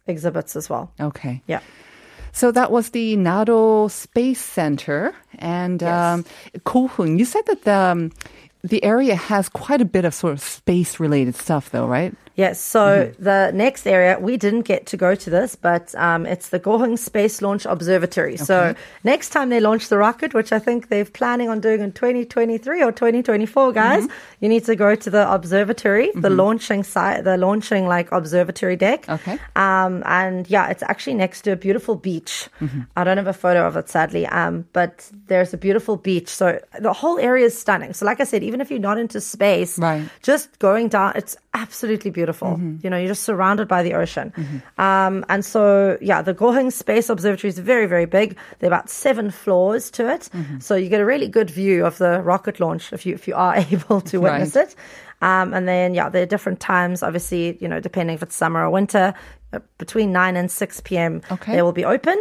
exhibits 0.07 0.55
as 0.55 0.69
well. 0.69 0.91
Okay. 0.99 1.41
Yeah. 1.47 1.61
So 2.31 2.51
that 2.51 2.69
was 2.69 2.89
the 2.89 3.15
Naro 3.15 3.87
Space 3.87 4.41
Center 4.41 5.13
and 5.39 5.81
Yes. 5.81 5.93
um, 5.93 6.25
Goheung. 6.65 7.17
You 7.17 7.23
said 7.25 7.45
that 7.45 7.61
the 7.63 7.73
um, 7.77 8.11
the 8.63 8.83
area 8.83 9.15
has 9.15 9.47
quite 9.47 9.79
a 9.79 9.85
bit 9.85 10.03
of 10.05 10.13
sort 10.13 10.33
of 10.33 10.41
space 10.41 10.99
related 10.99 11.35
stuff, 11.35 11.69
though, 11.69 11.87
right? 11.87 12.13
Yes. 12.35 12.59
So 12.59 13.11
the 13.17 13.51
next 13.53 13.87
area, 13.87 14.19
we 14.19 14.35
didn't 14.35 14.63
get 14.63 14.85
to 14.87 14.97
go 14.97 15.15
to 15.15 15.29
this, 15.29 15.55
but 15.55 15.95
um, 15.95 16.25
it's 16.25 16.49
the 16.49 16.59
Goheung 16.59 16.99
Space 16.99 17.41
Launch 17.41 17.65
Observatory. 17.65 18.35
So 18.35 18.75
next 19.05 19.29
time 19.29 19.47
they 19.49 19.61
launch 19.61 19.87
the 19.87 19.97
rocket, 19.97 20.33
which 20.33 20.51
I 20.51 20.59
think 20.59 20.89
they're 20.89 21.05
planning 21.05 21.47
on 21.47 21.61
doing 21.61 21.79
in 21.79 21.93
2023 21.93 22.83
or 22.83 22.91
2024, 22.91 23.71
guys, 23.71 24.05
you 24.41 24.49
need 24.49 24.65
to 24.65 24.75
go 24.75 24.95
to 24.95 25.09
the 25.09 25.31
observatory, 25.33 26.11
the 26.13 26.29
launching 26.29 26.83
site, 26.83 27.23
the 27.23 27.37
launching 27.37 27.87
like 27.87 28.11
observatory 28.11 28.75
deck. 28.75 29.07
Okay. 29.07 29.39
Um, 29.55 30.03
and 30.05 30.45
yeah, 30.49 30.67
it's 30.69 30.83
actually 30.83 31.13
next 31.13 31.43
to 31.43 31.53
a 31.53 31.55
beautiful 31.55 31.95
beach. 31.95 32.49
I 32.97 33.05
don't 33.05 33.15
have 33.17 33.27
a 33.27 33.33
photo 33.33 33.65
of 33.65 33.77
it, 33.77 33.87
sadly. 33.87 34.25
Um, 34.27 34.65
but 34.73 35.09
there's 35.27 35.53
a 35.53 35.57
beautiful 35.57 35.95
beach. 35.95 36.27
So 36.27 36.59
the 36.81 36.91
whole 36.91 37.17
area 37.17 37.45
is 37.45 37.57
stunning. 37.57 37.93
So 37.93 38.05
like 38.05 38.19
I 38.19 38.25
said, 38.25 38.43
even 38.43 38.59
if 38.59 38.69
you're 38.69 38.79
not 38.79 38.97
into 38.97 39.21
space, 39.21 39.79
Right. 39.79 40.03
just 40.21 40.59
going 40.59 40.89
down, 40.89 41.13
it's 41.15 41.37
absolutely 41.53 42.11
beautiful. 42.11 42.24
Mm-hmm. 42.33 42.77
You 42.83 42.89
know, 42.89 42.97
you're 42.97 43.07
just 43.09 43.23
surrounded 43.23 43.67
by 43.67 43.83
the 43.83 43.93
ocean. 43.93 44.33
Mm-hmm. 44.35 44.81
Um, 44.81 45.25
and 45.29 45.43
so, 45.45 45.97
yeah, 46.01 46.21
the 46.21 46.33
Goheung 46.33 46.71
Space 46.71 47.09
Observatory 47.09 47.49
is 47.49 47.59
very, 47.59 47.85
very 47.85 48.05
big. 48.05 48.37
There 48.59 48.69
are 48.69 48.73
about 48.73 48.89
seven 48.89 49.31
floors 49.31 49.89
to 49.91 50.09
it. 50.11 50.29
Mm-hmm. 50.33 50.59
So 50.59 50.75
you 50.75 50.89
get 50.89 51.01
a 51.01 51.05
really 51.05 51.27
good 51.27 51.49
view 51.49 51.85
of 51.85 51.97
the 51.97 52.21
rocket 52.21 52.59
launch 52.59 52.93
if 52.93 53.05
you, 53.05 53.13
if 53.13 53.27
you 53.27 53.35
are 53.35 53.55
able 53.71 54.01
to 54.01 54.19
witness 54.21 54.55
Right. 54.55 54.67
it. 54.67 54.75
Um, 55.25 55.53
and 55.55 55.67
then, 55.67 55.93
yeah, 55.97 56.07
there 56.09 56.21
are 56.21 56.27
different 56.35 56.59
times, 56.59 57.01
obviously, 57.01 57.57
you 57.61 57.67
know, 57.67 57.79
depending 57.79 58.13
if 58.15 58.21
it's 58.23 58.35
summer 58.35 58.61
or 58.65 58.69
winter. 58.69 59.13
uh, 59.53 59.59
Between 59.77 60.11
9 60.11 60.35
and 60.37 60.51
6 60.51 60.81
p.m., 60.87 61.21
Okay. 61.31 61.53
they 61.55 61.61
will 61.63 61.71
be 61.81 61.85
open. 61.95 62.17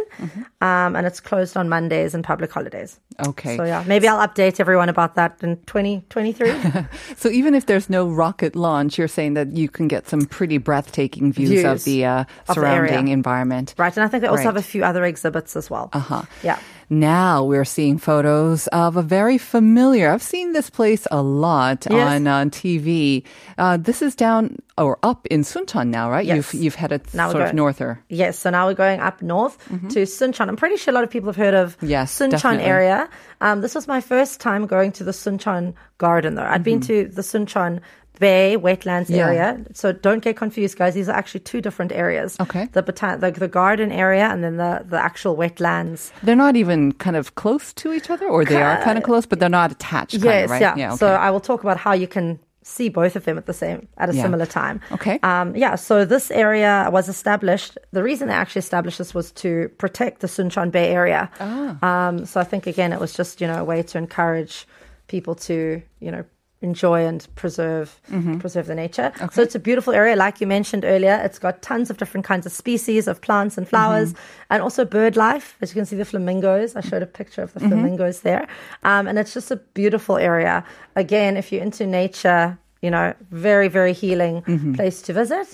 Um, 0.61 0.95
and 0.95 1.05
it's 1.05 1.19
closed 1.19 1.55
on 1.57 1.69
Mondays 1.69 2.13
and 2.15 2.23
public 2.23 2.51
holidays. 2.51 2.99
Okay. 3.27 3.57
So, 3.57 3.63
yeah, 3.63 3.83
maybe 3.87 4.07
I'll 4.07 4.25
update 4.27 4.59
everyone 4.59 4.89
about 4.89 5.15
that 5.15 5.37
in 5.43 5.57
2023. 5.65 6.51
So 7.17 7.29
even 7.29 7.53
if 7.55 7.65
there's 7.65 7.89
no 7.89 8.07
rocket 8.07 8.55
launch, 8.55 8.97
you're 8.97 9.07
saying 9.19 9.35
that 9.35 9.47
you 9.53 9.69
can 9.69 9.87
get 9.87 10.07
some 10.09 10.21
pretty 10.25 10.57
breathtaking 10.57 11.31
views, 11.33 11.63
of 11.63 11.83
the 11.83 12.05
uh, 12.05 12.19
of 12.21 12.27
the 12.47 12.53
surrounding 12.55 13.07
environment. 13.09 13.73
right. 13.77 13.95
And 13.97 14.03
I 14.03 14.07
think 14.09 14.21
they 14.21 14.27
also 14.27 14.43
Right. 14.43 14.45
have 14.55 14.57
a 14.57 14.67
few 14.73 14.83
other 14.83 15.03
exhibits 15.05 15.55
as 15.55 15.69
well. 15.69 15.89
Uh-huh. 15.93 16.23
Yeah. 16.43 16.57
Now 16.89 17.43
we're 17.43 17.65
seeing 17.65 17.97
photos 17.97 18.67
of 18.67 18.95
a 18.97 19.01
very 19.01 19.37
familiar. 19.37 20.09
I've 20.11 20.21
seen 20.23 20.53
this 20.53 20.69
place 20.69 21.07
a 21.11 21.21
lot 21.21 21.87
Yes. 21.89 22.15
on 22.15 22.27
on 22.27 22.49
TV. 22.51 23.23
Uh, 23.57 23.77
this 23.77 24.01
is 24.01 24.15
down 24.15 24.57
or 24.77 24.99
up 25.03 25.25
in 25.27 25.41
Suncheon 25.43 25.87
now, 25.89 26.11
right? 26.11 26.25
Yes. 26.25 26.53
You've 26.53 26.63
you've 26.63 26.75
headed 26.75 27.01
Now 27.13 27.29
sort 27.31 27.41
of 27.41 27.47
going- 27.47 27.55
norther. 27.55 27.99
Yes, 28.09 28.37
so 28.37 28.49
now 28.49 28.67
we're 28.67 28.73
going 28.75 28.99
up 28.99 29.21
north 29.21 29.57
to 29.89 30.05
Suncheon. 30.05 30.47
I'm 30.49 30.55
pretty 30.57 30.77
sure 30.77 30.91
a 30.91 30.95
lot 30.95 31.03
of 31.03 31.09
people 31.09 31.29
have 31.29 31.35
heard 31.37 31.53
of 31.53 31.75
Mm-hmm. 31.77 31.87
Yes, 31.87 32.11
Suncheon 32.13 32.29
definitely. 32.31 32.65
area. 32.65 33.09
Um, 33.41 33.61
this 33.61 33.73
was 33.75 33.87
my 33.87 34.01
first 34.01 34.39
time 34.39 34.67
going 34.67 34.91
to 34.93 35.03
the 35.03 35.11
Suncheon 35.13 35.73
Garden, 35.97 36.35
though. 36.35 36.43
I'd 36.43 36.63
been 36.63 36.81
to 36.81 37.07
the 37.07 37.21
Suncheon 37.23 37.79
Bay 38.19 38.57
wetlands. 38.59 39.09
Yeah. 39.09 39.27
area. 39.27 39.59
So 39.73 39.91
don't 39.91 40.23
get 40.23 40.37
confused, 40.37 40.77
guys. 40.77 40.93
These 40.93 41.09
are 41.09 41.15
actually 41.15 41.41
two 41.41 41.61
different 41.61 41.91
areas. 41.91 42.37
Okay. 42.39 42.67
The 42.71 42.83
botan- 42.83 43.19
the, 43.19 43.31
the 43.31 43.47
garden 43.47 43.91
area 43.91 44.25
and 44.25 44.43
then 44.43 44.57
the, 44.57 44.83
the 44.87 44.97
actual 44.97 45.35
wetlands. 45.35 46.11
They're 46.23 46.35
not 46.35 46.55
even 46.55 46.93
kind 46.93 47.15
of 47.15 47.35
close 47.35 47.73
to 47.73 47.93
each 47.93 48.09
other, 48.09 48.27
or 48.27 48.45
they 48.45 48.61
are 48.61 48.81
kind 48.83 48.97
of 48.97 49.03
close, 49.03 49.25
but 49.25 49.39
they're 49.39 49.49
not 49.49 49.71
attached. 49.71 50.13
Kind 50.13 50.23
yes, 50.23 50.43
of, 50.45 50.49
right? 50.51 50.61
yeah. 50.61 50.87
okay. 50.89 50.97
So 50.97 51.07
I 51.13 51.29
will 51.31 51.39
talk 51.39 51.61
about 51.63 51.77
how 51.77 51.93
you 51.93 52.07
can 52.07 52.39
see 52.67 52.89
both 52.89 53.15
of 53.15 53.25
them 53.25 53.37
at 53.37 53.45
the 53.45 53.53
same 53.53 53.87
at 53.97 54.09
a 54.09 54.15
Yeah. 54.15 54.23
similar 54.23 54.45
time. 54.47 54.81
Okay. 54.91 55.19
Um, 55.21 55.55
yeah. 55.55 55.75
So 55.75 56.03
this 56.03 56.31
area 56.31 56.89
was 56.91 57.07
established. 57.07 57.77
The 57.91 58.01
reason 58.01 58.27
they 58.27 58.33
actually 58.33 58.59
established 58.61 58.97
this 58.97 59.13
was 59.13 59.31
to 59.33 59.69
protect 59.77 60.21
the 60.21 60.27
Suncheon 60.27 60.71
Bay 60.71 60.89
area. 60.89 61.29
Ah. 61.39 62.07
Um, 62.07 62.25
so 62.25 62.39
I 62.41 62.43
think 62.43 62.65
again 62.65 62.91
it 62.91 62.99
was 62.99 63.13
just 63.13 63.39
you 63.39 63.45
know 63.47 63.59
a 63.61 63.63
way 63.63 63.83
to 63.83 63.97
encourage 63.99 64.67
people 65.07 65.35
to 65.35 65.79
you 65.99 66.11
know 66.11 66.23
enjoy 66.69 66.99
and 67.11 67.19
preserve 67.41 67.87
Mm-hmm. 68.11 68.39
preserve 68.43 68.65
the 68.71 68.75
nature. 68.85 69.09
So 69.33 69.41
it's 69.45 69.55
a 69.61 69.63
beautiful 69.69 69.93
area, 70.01 70.15
like 70.25 70.35
you 70.41 70.47
mentioned 70.57 70.83
earlier. 70.93 71.15
It's 71.27 71.39
got 71.45 71.53
tons 71.71 71.87
of 71.91 71.95
different 72.01 72.25
kinds 72.31 72.45
of 72.45 72.51
species 72.63 73.03
of 73.11 73.15
plants 73.27 73.57
and 73.57 73.65
flowers, 73.73 74.09
Mm-hmm. 74.13 74.51
and 74.53 74.59
also 74.65 74.81
bird 74.99 75.15
life. 75.27 75.47
As 75.61 75.67
you 75.71 75.75
can 75.79 75.85
see, 75.89 75.97
the 76.03 76.05
flamingos. 76.13 76.69
I 76.79 76.81
showed 76.89 77.03
a 77.09 77.11
picture 77.21 77.43
of 77.43 77.51
the 77.53 77.59
Mm-hmm. 77.59 77.69
flamingos 77.69 78.17
there, 78.29 78.43
um, 78.91 79.03
and 79.09 79.15
it's 79.19 79.33
just 79.37 79.51
a 79.51 79.59
beautiful 79.81 80.15
area. 80.31 80.55
Again, 80.95 81.31
if 81.41 81.45
you're 81.51 81.65
into 81.69 81.85
nature, 82.03 82.57
you 82.85 82.91
know, 82.95 83.07
very 83.31 83.69
very 83.77 83.93
healing 84.03 84.35
Mm-hmm. 84.43 84.73
place 84.77 84.97
to 85.07 85.11
visit, 85.21 85.47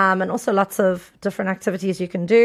um, 0.00 0.16
and 0.22 0.30
also 0.30 0.50
lots 0.52 0.76
of 0.88 0.92
different 1.26 1.48
activities 1.56 1.94
you 2.04 2.08
can 2.08 2.24
do. 2.38 2.44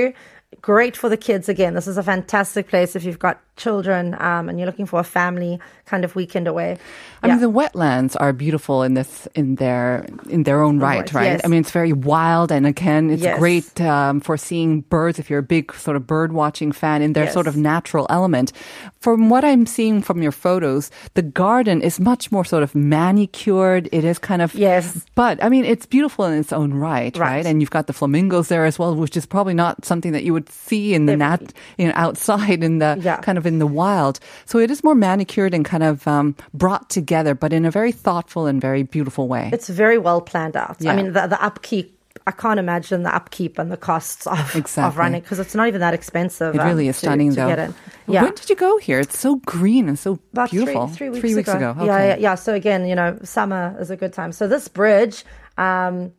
Great 0.61 0.95
for 0.97 1.09
the 1.09 1.17
kids. 1.17 1.49
Again, 1.49 1.73
this 1.73 1.87
is 1.87 1.97
a 1.97 2.03
fantastic 2.03 2.67
place 2.67 2.95
if 2.95 3.03
you've 3.03 3.19
got 3.19 3.39
children 3.57 4.13
um, 4.19 4.49
and 4.49 4.59
you're 4.59 4.65
looking 4.65 4.85
for 4.85 4.99
a 4.99 5.03
family 5.03 5.57
kind 5.85 6.03
of 6.03 6.13
weekend 6.13 6.45
away. 6.45 6.77
I 7.23 7.27
mean, 7.27 7.39
the 7.39 7.49
wetlands 7.49 8.15
are 8.19 8.33
beautiful 8.33 8.83
in 8.83 8.93
this 8.95 9.27
in 9.33 9.55
their 9.55 10.05
in 10.29 10.43
their 10.43 10.61
own 10.61 10.77
right, 10.79 11.11
right, 11.13 11.25
yes. 11.25 11.41
I 11.43 11.47
mean, 11.47 11.61
it's 11.61 11.71
very 11.71 11.93
wild, 11.93 12.51
and 12.51 12.67
again, 12.67 13.09
it's 13.09 13.21
Yes. 13.23 13.39
great 13.39 13.81
um, 13.81 14.19
for 14.19 14.35
seeing 14.37 14.81
birds. 14.81 15.17
If 15.19 15.29
you're 15.29 15.39
a 15.39 15.43
big 15.43 15.73
sort 15.73 15.95
of 15.95 16.05
bird 16.05 16.33
watching 16.33 16.71
fan, 16.71 17.01
in 17.01 17.13
their 17.13 17.31
sort 17.31 17.47
of 17.47 17.55
natural 17.57 18.05
element. 18.09 18.51
From 18.99 19.29
what 19.29 19.45
I'm 19.45 19.65
seeing 19.65 20.01
from 20.01 20.21
your 20.21 20.31
photos, 20.31 20.89
the 21.13 21.21
garden 21.21 21.81
is 21.81 21.99
much 21.99 22.31
more 22.31 22.43
sort 22.43 22.63
of 22.63 22.73
manicured. 22.75 23.87
It 23.91 24.03
is 24.03 24.19
kind 24.19 24.41
of 24.41 24.53
Yes. 24.55 25.05
but 25.15 25.41
I 25.43 25.49
mean, 25.49 25.63
it's 25.65 25.85
beautiful 25.85 26.25
in 26.25 26.37
its 26.37 26.51
own 26.51 26.73
right, 26.73 27.15
right? 27.17 27.35
Right. 27.35 27.45
And 27.45 27.61
you've 27.61 27.71
got 27.71 27.87
the 27.87 27.93
flamingos 27.93 28.47
there 28.49 28.65
as 28.65 28.77
well, 28.77 28.95
which 28.95 29.15
is 29.17 29.25
probably 29.25 29.53
not 29.53 29.85
something 29.85 30.11
that 30.11 30.23
you 30.23 30.33
would 30.33 30.44
see 30.49 30.93
in 30.93 31.05
the 31.05 31.15
nat, 31.15 31.53
you 31.77 31.87
know, 31.87 31.93
outside 31.95 32.63
in 32.63 32.79
the 32.79 32.97
Yeah. 33.01 33.17
kind 33.17 33.37
of 33.37 33.45
in 33.45 33.59
the 33.59 33.67
wild. 33.67 34.19
So 34.45 34.59
it 34.59 34.71
is 34.71 34.83
more 34.83 34.95
manicured 34.95 35.53
and 35.53 35.65
kind 35.65 35.83
of 35.83 36.07
um, 36.07 36.35
brought 36.53 36.89
together, 36.89 37.35
but 37.35 37.53
in 37.53 37.65
a 37.65 37.71
very 37.71 37.91
thoughtful 37.91 38.45
and 38.45 38.61
very 38.61 38.83
beautiful 38.83 39.27
way. 39.27 39.49
It's 39.53 39.69
very 39.69 39.97
well 39.97 40.21
planned 40.21 40.55
out. 40.55 40.77
Yeah. 40.79 40.91
I 40.91 40.95
mean, 40.95 41.13
the, 41.13 41.27
the 41.27 41.43
upkeep. 41.43 41.91
I 42.27 42.31
can't 42.31 42.59
imagine 42.59 43.03
the 43.03 43.13
upkeep 43.13 43.59
and 43.59 43.71
the 43.71 43.77
costs 43.77 44.25
of, 44.25 44.55
of 44.77 44.97
running 44.97 45.21
because 45.21 45.37
it's 45.37 45.53
not 45.53 45.67
even 45.67 45.81
that 45.81 45.93
expensive. 45.93 46.55
It 46.55 46.59
um, 46.61 46.67
really 46.67 46.87
is 46.87 46.95
to- 46.95 47.05
stunning, 47.05 47.29
to 47.31 47.35
though. 47.35 47.47
Get 47.49 47.59
in. 47.59 47.75
Yeah. 48.07 48.23
When 48.23 48.33
did 48.33 48.49
you 48.49 48.55
go 48.55 48.79
here? 48.79 48.99
It's 48.99 49.19
so 49.19 49.35
green 49.45 49.87
and 49.87 49.99
so 49.99 50.17
About 50.33 50.49
beautiful. 50.49 50.87
Three, 50.87 51.19
three 51.19 51.35
weeks 51.35 51.49
ago. 51.49 51.75
Okay. 51.77 51.85
Yeah, 51.85 52.05
yeah, 52.07 52.15
yeah. 52.17 52.35
So 52.35 52.55
again, 52.55 52.87
you 52.87 52.95
know, 52.95 53.19
summer 53.23 53.75
is 53.79 53.91
a 53.91 53.95
good 53.95 54.13
time. 54.13 54.31
So 54.31 54.47
this 54.47 54.67
bridge, 54.67 55.23
um, 55.57 56.13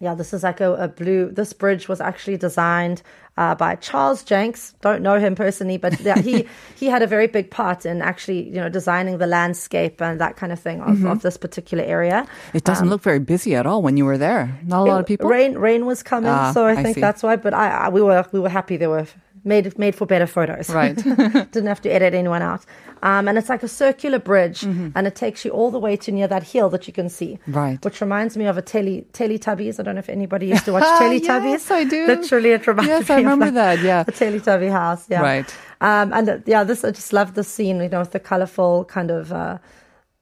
yeah, 0.00 0.14
this 0.14 0.32
is 0.32 0.44
like 0.44 0.60
a, 0.60 0.72
a 0.74 0.88
blue. 0.88 1.30
This 1.30 1.52
bridge 1.52 1.88
was 1.88 2.00
actually 2.00 2.36
designed 2.38 3.02
uh, 3.38 3.54
by 3.54 3.76
Charles 3.76 4.20
Jencks. 4.30 4.74
Don't 4.82 5.00
know 5.06 5.18
him 5.18 5.34
personally, 5.34 5.78
but 5.78 5.92
yeah, 6.00 6.18
he 6.28 6.44
he 6.80 6.86
had 6.94 7.02
a 7.02 7.06
very 7.06 7.28
big 7.28 7.46
part 7.50 7.86
in 7.86 8.02
actually, 8.02 8.42
you 8.54 8.60
know, 8.62 8.68
designing 8.68 9.18
the 9.18 9.26
landscape 9.26 10.02
and 10.02 10.20
that 10.20 10.36
kind 10.36 10.52
of 10.52 10.58
thing 10.60 10.80
of, 10.82 10.88
Mm-hmm. 10.98 11.06
of 11.12 11.22
this 11.22 11.36
particular 11.38 11.84
area. 11.84 12.26
It 12.52 12.64
doesn't 12.64 12.88
look 12.90 13.02
very 13.02 13.20
busy 13.20 13.54
at 13.54 13.64
all 13.66 13.80
when 13.86 13.96
you 13.96 14.04
were 14.04 14.18
there. 14.18 14.58
Not 14.66 14.80
a 14.82 14.86
lot 14.90 15.00
of 15.00 15.06
people. 15.06 15.28
Rain, 15.30 15.54
rain 15.58 15.86
was 15.86 16.02
coming, 16.02 16.30
Ah, 16.30 16.52
so 16.52 16.66
I 16.66 16.72
I 16.72 16.82
think 16.82 16.94
see. 16.96 17.00
that's 17.00 17.22
why. 17.22 17.36
But 17.36 17.54
I, 17.54 17.86
I, 17.86 17.88
we 17.88 18.02
were 18.02 18.24
we 18.32 18.40
were 18.40 18.50
happy 18.50 18.76
there 18.76 18.90
were 18.90 19.06
made 19.48 19.76
made 19.78 19.94
for 19.94 20.06
better 20.06 20.26
photos. 20.26 20.68
Right. 20.70 20.94
Didn't 21.54 21.66
have 21.66 21.80
to 21.82 21.90
edit 21.90 22.14
anyone 22.14 22.42
out. 22.42 22.62
Um, 23.02 23.28
and 23.28 23.38
it's 23.38 23.48
like 23.48 23.62
a 23.62 23.68
circular 23.68 24.18
bridge, 24.18 24.60
Mm-hmm. 24.62 24.88
and 24.96 25.06
it 25.06 25.14
takes 25.14 25.44
you 25.44 25.50
all 25.52 25.70
the 25.70 25.78
way 25.86 25.94
to 26.04 26.10
near 26.12 26.28
that 26.28 26.42
hill 26.52 26.68
that 26.74 26.86
you 26.88 26.92
can 26.92 27.08
see. 27.08 27.38
Right. 27.46 27.78
Which 27.84 28.00
reminds 28.00 28.36
me 28.36 28.44
of 28.46 28.56
a 28.58 28.62
telly 28.62 29.06
Teletubbies. 29.12 29.78
I 29.78 29.82
don't 29.84 29.94
know 29.94 30.00
if 30.06 30.08
anybody 30.08 30.46
used 30.48 30.64
to 30.66 30.72
watch 30.72 30.82
Teletubbies. 31.02 31.52
yes, 31.54 31.70
I 31.70 31.84
do. 31.84 32.06
Literally, 32.06 32.50
it 32.50 32.66
reminds 32.66 32.88
Yes, 32.88 33.08
me. 33.08 33.14
I 33.14 33.18
of 33.18 33.24
remember 33.24 33.50
that, 33.52 33.78
yeah. 33.80 34.02
the 34.10 34.12
Teletubby 34.12 34.70
house. 34.70 35.06
Yeah. 35.08 35.22
Right. 35.22 35.48
Um, 35.80 36.12
and 36.12 36.28
uh, 36.28 36.38
yeah, 36.46 36.64
this 36.64 36.84
I 36.84 36.90
just 36.90 37.12
love 37.12 37.34
the 37.34 37.44
scene. 37.44 37.80
You 37.80 37.88
know, 37.88 38.00
with 38.00 38.12
the 38.12 38.20
colorful 38.20 38.84
kind 38.86 39.10
of. 39.10 39.32
Uh, 39.32 39.58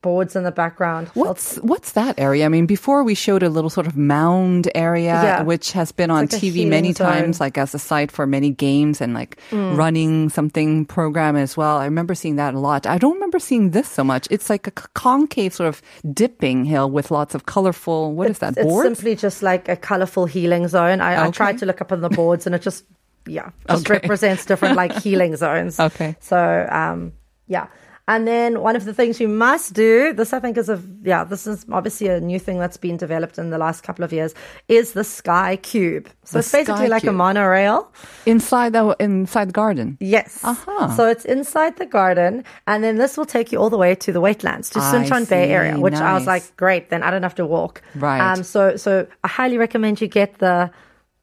boards 0.06 0.36
in 0.38 0.42
the 0.44 0.52
background. 0.62 1.08
What's 1.14 1.56
what's 1.72 1.90
that 1.92 2.14
area? 2.18 2.46
I 2.46 2.48
mean, 2.48 2.66
before 2.66 3.00
we 3.02 3.14
showed 3.26 3.42
a 3.42 3.50
little 3.56 3.70
sort 3.70 3.86
of 3.90 3.94
mound 3.96 4.70
area, 4.74 5.14
Yeah. 5.22 5.42
which 5.42 5.72
has 5.72 5.90
been 5.92 6.10
on 6.14 6.22
like 6.26 6.30
TV 6.42 6.66
many 6.76 6.92
zone. 6.92 7.06
Mm. 7.06 7.12
times, 7.12 7.40
like 7.40 7.58
as 7.58 7.74
a 7.74 7.78
site 7.90 8.10
for 8.16 8.24
many 8.26 8.50
games 8.50 9.00
and 9.02 9.14
like 9.20 9.32
running 9.52 10.28
something 10.30 10.84
program 10.86 11.34
as 11.36 11.56
well. 11.56 11.76
I 11.78 11.86
remember 11.90 12.14
seeing 12.14 12.36
that 12.36 12.54
a 12.54 12.60
lot. 12.68 12.86
I 12.86 12.98
don't 12.98 13.14
remember 13.18 13.38
seeing 13.40 13.70
this 13.76 13.88
so 13.88 14.02
much. 14.04 14.28
It's 14.30 14.48
like 14.48 14.64
a 14.68 14.74
concave 14.94 15.52
sort 15.54 15.68
of 15.68 15.82
dipping 16.12 16.64
hill 16.64 16.88
with 16.90 17.10
lots 17.10 17.34
of 17.34 17.46
colorful. 17.46 18.12
What 18.14 18.30
is 18.30 18.38
that? 18.38 18.56
It's 18.56 18.62
Boards? 18.66 18.86
simply 18.98 19.16
just 19.16 19.42
like 19.42 19.68
a 19.68 19.76
colorful 19.76 20.26
healing 20.26 20.68
zone. 20.68 21.00
I, 21.00 21.26
I 21.26 21.30
tried 21.30 21.58
to 21.58 21.66
look 21.66 21.80
up 21.80 21.90
on 21.92 22.00
the 22.00 22.08
boards 22.20 22.46
and 22.46 22.54
it 22.54 22.62
just, 22.62 22.84
yeah, 23.26 23.50
just 23.68 23.84
Okay. 23.90 23.98
represents 24.00 24.44
different 24.46 24.76
like 24.76 24.92
healing 25.02 25.34
zones. 25.36 25.80
Okay. 25.88 26.14
So, 26.20 26.38
um, 26.70 27.12
yeah. 27.48 27.66
And 28.08 28.26
then 28.26 28.60
one 28.60 28.76
of 28.76 28.84
the 28.84 28.94
things 28.94 29.20
you 29.20 29.26
must 29.28 29.74
do, 29.74 30.12
this 30.12 30.32
I 30.32 30.38
think 30.38 30.56
is 30.56 30.68
a, 30.68 30.80
yeah, 31.02 31.24
this 31.24 31.46
is 31.46 31.66
obviously 31.72 32.06
a 32.06 32.20
new 32.20 32.38
thing 32.38 32.58
that's 32.58 32.76
been 32.76 32.96
developed 32.96 33.36
in 33.36 33.50
the 33.50 33.58
last 33.58 33.82
couple 33.82 34.04
of 34.04 34.12
years, 34.12 34.32
is 34.68 34.92
the 34.92 35.02
Sky 35.02 35.56
Cube. 35.56 36.08
So 36.22 36.34
The 36.34 36.38
it's 36.38 36.52
basically 36.52 36.88
like 36.88 37.04
a 37.04 37.12
monorail. 37.12 37.90
inside 38.24 38.72
the 38.74 38.94
inside 39.00 39.48
the 39.48 39.52
garden. 39.52 39.98
Yes. 40.00 40.40
Uh-huh. 40.44 40.94
So 40.94 41.08
it's 41.08 41.24
inside 41.24 41.76
the 41.78 41.86
garden, 41.86 42.44
and 42.66 42.84
then 42.84 42.96
this 42.96 43.16
will 43.16 43.26
take 43.26 43.50
you 43.50 43.58
all 43.58 43.70
the 43.70 43.78
way 43.78 43.94
to 43.96 44.12
the 44.12 44.20
wetlands, 44.20 44.70
to 44.72 44.78
Suncheon 44.80 45.28
Bay 45.28 45.50
area, 45.50 45.78
which 45.78 45.94
I 45.94 46.14
was 46.14 46.26
like, 46.26 46.56
great, 46.56 46.90
then 46.90 47.02
I 47.02 47.10
don't 47.10 47.22
have 47.24 47.34
to 47.36 47.46
walk. 47.46 47.82
Right. 47.96 48.20
Um. 48.20 48.42
So 48.44 48.76
so 48.76 49.06
I 49.24 49.28
highly 49.28 49.58
recommend 49.58 50.00
you 50.00 50.06
get 50.08 50.38
the 50.38 50.70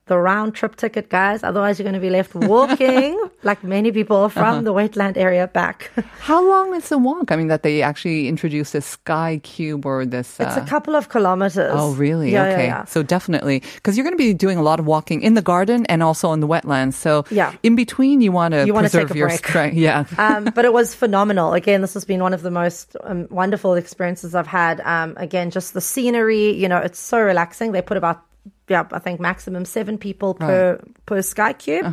the 0.06 0.18
round 0.18 0.54
trip 0.54 0.76
ticket, 0.76 1.10
guys. 1.10 1.44
Otherwise, 1.44 1.80
you're 1.80 1.84
going 1.86 1.94
to 1.96 2.00
be 2.02 2.10
left 2.10 2.36
walking, 2.36 3.18
like 3.44 3.64
many 3.64 3.92
people, 3.92 4.28
from 4.30 4.44
Uh-huh. 4.44 4.62
the 4.62 4.74
wetland 4.74 5.16
area 5.16 5.48
back. 5.48 5.92
How 6.20 6.46
long 6.46 6.76
is 6.76 6.90
the 6.90 6.98
walk? 6.98 7.32
I 7.32 7.38
mean, 7.38 7.48
that 7.48 7.64
they 7.64 7.82
actually 7.82 8.28
introduced 8.28 8.74
this 8.74 8.86
sky 8.86 9.40
cube 9.44 9.86
or 9.86 10.06
this. 10.06 10.40
It's 10.40 10.58
a 10.58 10.62
uh, 10.62 10.66
couple 10.66 10.96
of 10.96 11.08
kilometers. 11.08 11.72
Oh, 11.74 11.94
really? 11.94 12.32
Yeah, 12.34 12.44
okay. 12.52 12.68
yeah, 12.68 12.84
yeah. 12.84 12.86
So 12.86 13.02
definitely, 13.04 13.64
because 13.76 13.96
you're 13.96 14.04
going 14.04 14.18
to 14.18 14.22
be 14.22 14.34
doing 14.34 14.58
a 14.58 14.64
lot 14.64 14.80
of 14.80 14.86
walking 14.86 15.22
in 15.22 15.36
the 15.36 15.42
garden 15.42 15.86
and 15.88 16.04
also 16.04 16.34
in 16.34 16.42
the 16.42 16.48
wetlands. 16.48 16.96
So 16.96 17.24
Yeah. 17.32 17.54
in 17.64 17.76
between, 17.76 18.20
you 18.20 18.32
want 18.34 18.54
to 18.54 18.66
You 18.68 18.74
preserve 18.74 19.08
take 19.10 19.16
your 19.18 19.30
strength. 19.30 19.78
Yeah. 19.78 20.04
um, 20.18 20.52
but 20.54 20.66
it 20.66 20.74
was 20.74 20.94
phenomenal. 20.94 21.54
Again, 21.54 21.80
this 21.82 21.94
has 21.94 22.04
been 22.04 22.22
one 22.22 22.34
of 22.34 22.42
the 22.42 22.52
most 22.52 22.98
um, 23.04 23.28
wonderful 23.32 23.74
experiences 23.76 24.36
I've 24.36 24.48
had. 24.48 24.82
Um, 24.82 25.14
again, 25.16 25.50
just 25.50 25.74
the 25.74 25.82
scenery, 25.82 26.52
you 26.52 26.68
know, 26.68 26.78
it's 26.78 27.00
so 27.00 27.20
relaxing. 27.22 27.72
They 27.72 27.82
put 27.82 27.96
about, 27.96 28.22
yeah, 28.70 28.86
I 28.92 29.00
think 29.00 29.20
maximum 29.20 29.66
seven 29.66 29.98
people 29.98 30.34
per 30.36 30.80
per 31.06 31.22
sky 31.22 31.54
cube, 31.54 31.86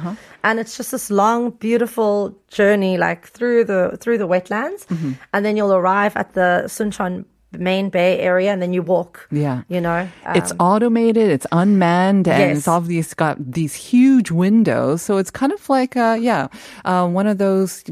and 0.44 0.60
it's 0.60 0.76
just 0.76 0.90
this 0.92 1.10
long, 1.10 1.50
beautiful 1.50 2.34
journey, 2.48 2.96
like 2.96 3.26
through 3.26 3.64
the 3.64 3.96
through 4.00 4.18
the 4.18 4.28
wetlands, 4.28 4.86
and 5.32 5.44
then 5.44 5.56
you'll 5.56 5.72
arrive 5.74 6.16
at 6.16 6.34
the 6.34 6.64
Suncheon 6.66 7.24
main 7.58 7.90
bay 7.90 8.20
area, 8.20 8.52
and 8.52 8.62
then 8.62 8.72
you 8.72 8.82
walk. 8.82 9.26
Yeah. 9.32 9.62
you 9.68 9.80
know, 9.80 10.06
it's 10.36 10.52
um, 10.52 10.58
automated, 10.60 11.30
it's 11.30 11.46
unmanned, 11.50 12.28
and 12.28 12.38
Yes. 12.50 12.58
it's 12.58 12.68
obviously 12.68 13.14
got 13.16 13.36
these 13.52 13.74
huge 13.74 14.30
windows. 14.30 15.02
So 15.02 15.18
it's 15.18 15.32
kind 15.32 15.52
of 15.52 15.68
like, 15.68 15.96
uh, 15.96 16.16
yeah, 16.20 16.46
uh, 16.84 17.08
one 17.08 17.26
of 17.26 17.38
those. 17.38 17.82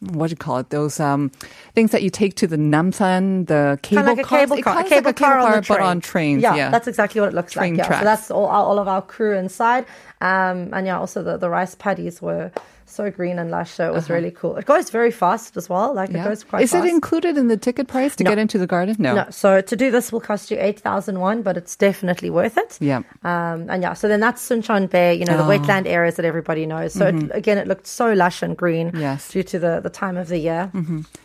What 0.00 0.28
do 0.28 0.32
you 0.32 0.36
call 0.36 0.58
it? 0.58 0.70
Those 0.70 1.00
um, 1.00 1.30
things 1.74 1.90
that 1.92 2.02
you 2.02 2.10
take 2.10 2.34
to 2.36 2.46
the 2.46 2.56
Namsan, 2.56 3.46
the 3.46 3.78
cable 3.82 4.02
kind 4.02 4.10
of 4.10 4.16
like 4.18 4.26
a 4.26 4.28
cable 4.28 4.62
car, 4.62 4.72
a 4.74 4.76
of 4.78 4.82
like 4.84 4.88
cable 4.88 5.12
car, 5.12 5.38
on 5.38 5.62
but 5.66 5.80
on 5.80 6.00
trains. 6.00 6.42
Yeah, 6.42 6.54
Yeah, 6.54 6.70
that's 6.70 6.88
exactly 6.88 7.20
what 7.20 7.28
it 7.28 7.34
looks 7.34 7.52
Train 7.52 7.74
like. 7.74 7.78
Yeah, 7.78 7.86
tracks. 7.86 8.00
so 8.00 8.04
that's 8.04 8.30
all, 8.30 8.46
all 8.46 8.78
of 8.78 8.88
our 8.88 9.02
crew 9.02 9.36
inside, 9.36 9.86
um, 10.20 10.70
and 10.72 10.86
yeah, 10.86 10.98
also 10.98 11.22
the, 11.22 11.36
the 11.36 11.50
rice 11.50 11.74
paddies 11.74 12.20
were 12.22 12.50
so 12.90 13.10
green 13.10 13.38
and 13.38 13.50
lush. 13.50 13.70
So 13.70 13.86
it 13.86 13.92
was 13.94 14.10
really 14.10 14.30
cool. 14.30 14.56
It 14.56 14.66
goes 14.66 14.90
very 14.90 15.10
fast 15.10 15.56
as 15.56 15.68
well. 15.68 15.94
Like 15.94 16.10
it 16.10 16.16
Uh-huh. 16.16 16.28
Goes 16.30 16.44
quite 16.44 16.58
fast. 16.60 16.64
Is 16.64 16.72
fast. 16.72 16.86
it 16.86 16.90
included 16.94 17.38
in 17.38 17.48
the 17.48 17.56
ticket 17.56 17.86
price 17.88 18.16
to 18.16 18.24
No. 18.24 18.30
get 18.30 18.38
into 18.38 18.58
the 18.58 18.66
garden? 18.66 18.96
No. 18.98 19.14
no, 19.14 19.26
so 19.30 19.60
to 19.60 19.76
do 19.76 19.90
this 19.90 20.12
will 20.12 20.20
cost 20.20 20.50
you 20.50 20.56
eight 20.60 20.78
thousand 20.80 21.20
one, 21.20 21.42
but 21.42 21.56
it's 21.56 21.76
definitely 21.76 22.30
worth 22.30 22.56
it. 22.58 22.78
Yeah. 22.80 22.98
Um, 23.24 23.68
and 23.70 23.82
yeah, 23.82 23.94
so 23.94 24.08
then 24.08 24.20
that's 24.20 24.42
Suncheon 24.42 24.88
Bay, 24.90 25.14
you 25.14 25.24
know, 25.24 25.36
the 25.36 25.44
Oh. 25.44 25.48
wetland 25.58 25.86
areas 25.86 26.16
that 26.16 26.24
everybody 26.24 26.66
knows. 26.66 26.92
So 26.94 27.06
it, 27.06 27.30
again, 27.32 27.58
it 27.58 27.66
looked 27.66 27.86
so 27.86 28.12
lush 28.12 28.42
and 28.42 28.56
green 28.56 28.88
Mm-hmm. 28.90 29.00
Yes. 29.00 29.28
due 29.30 29.42
to 29.44 29.58
the, 29.58 29.80
the 29.80 29.90
time 29.90 30.16
of 30.16 30.28
the 30.28 30.38
year. 30.38 30.70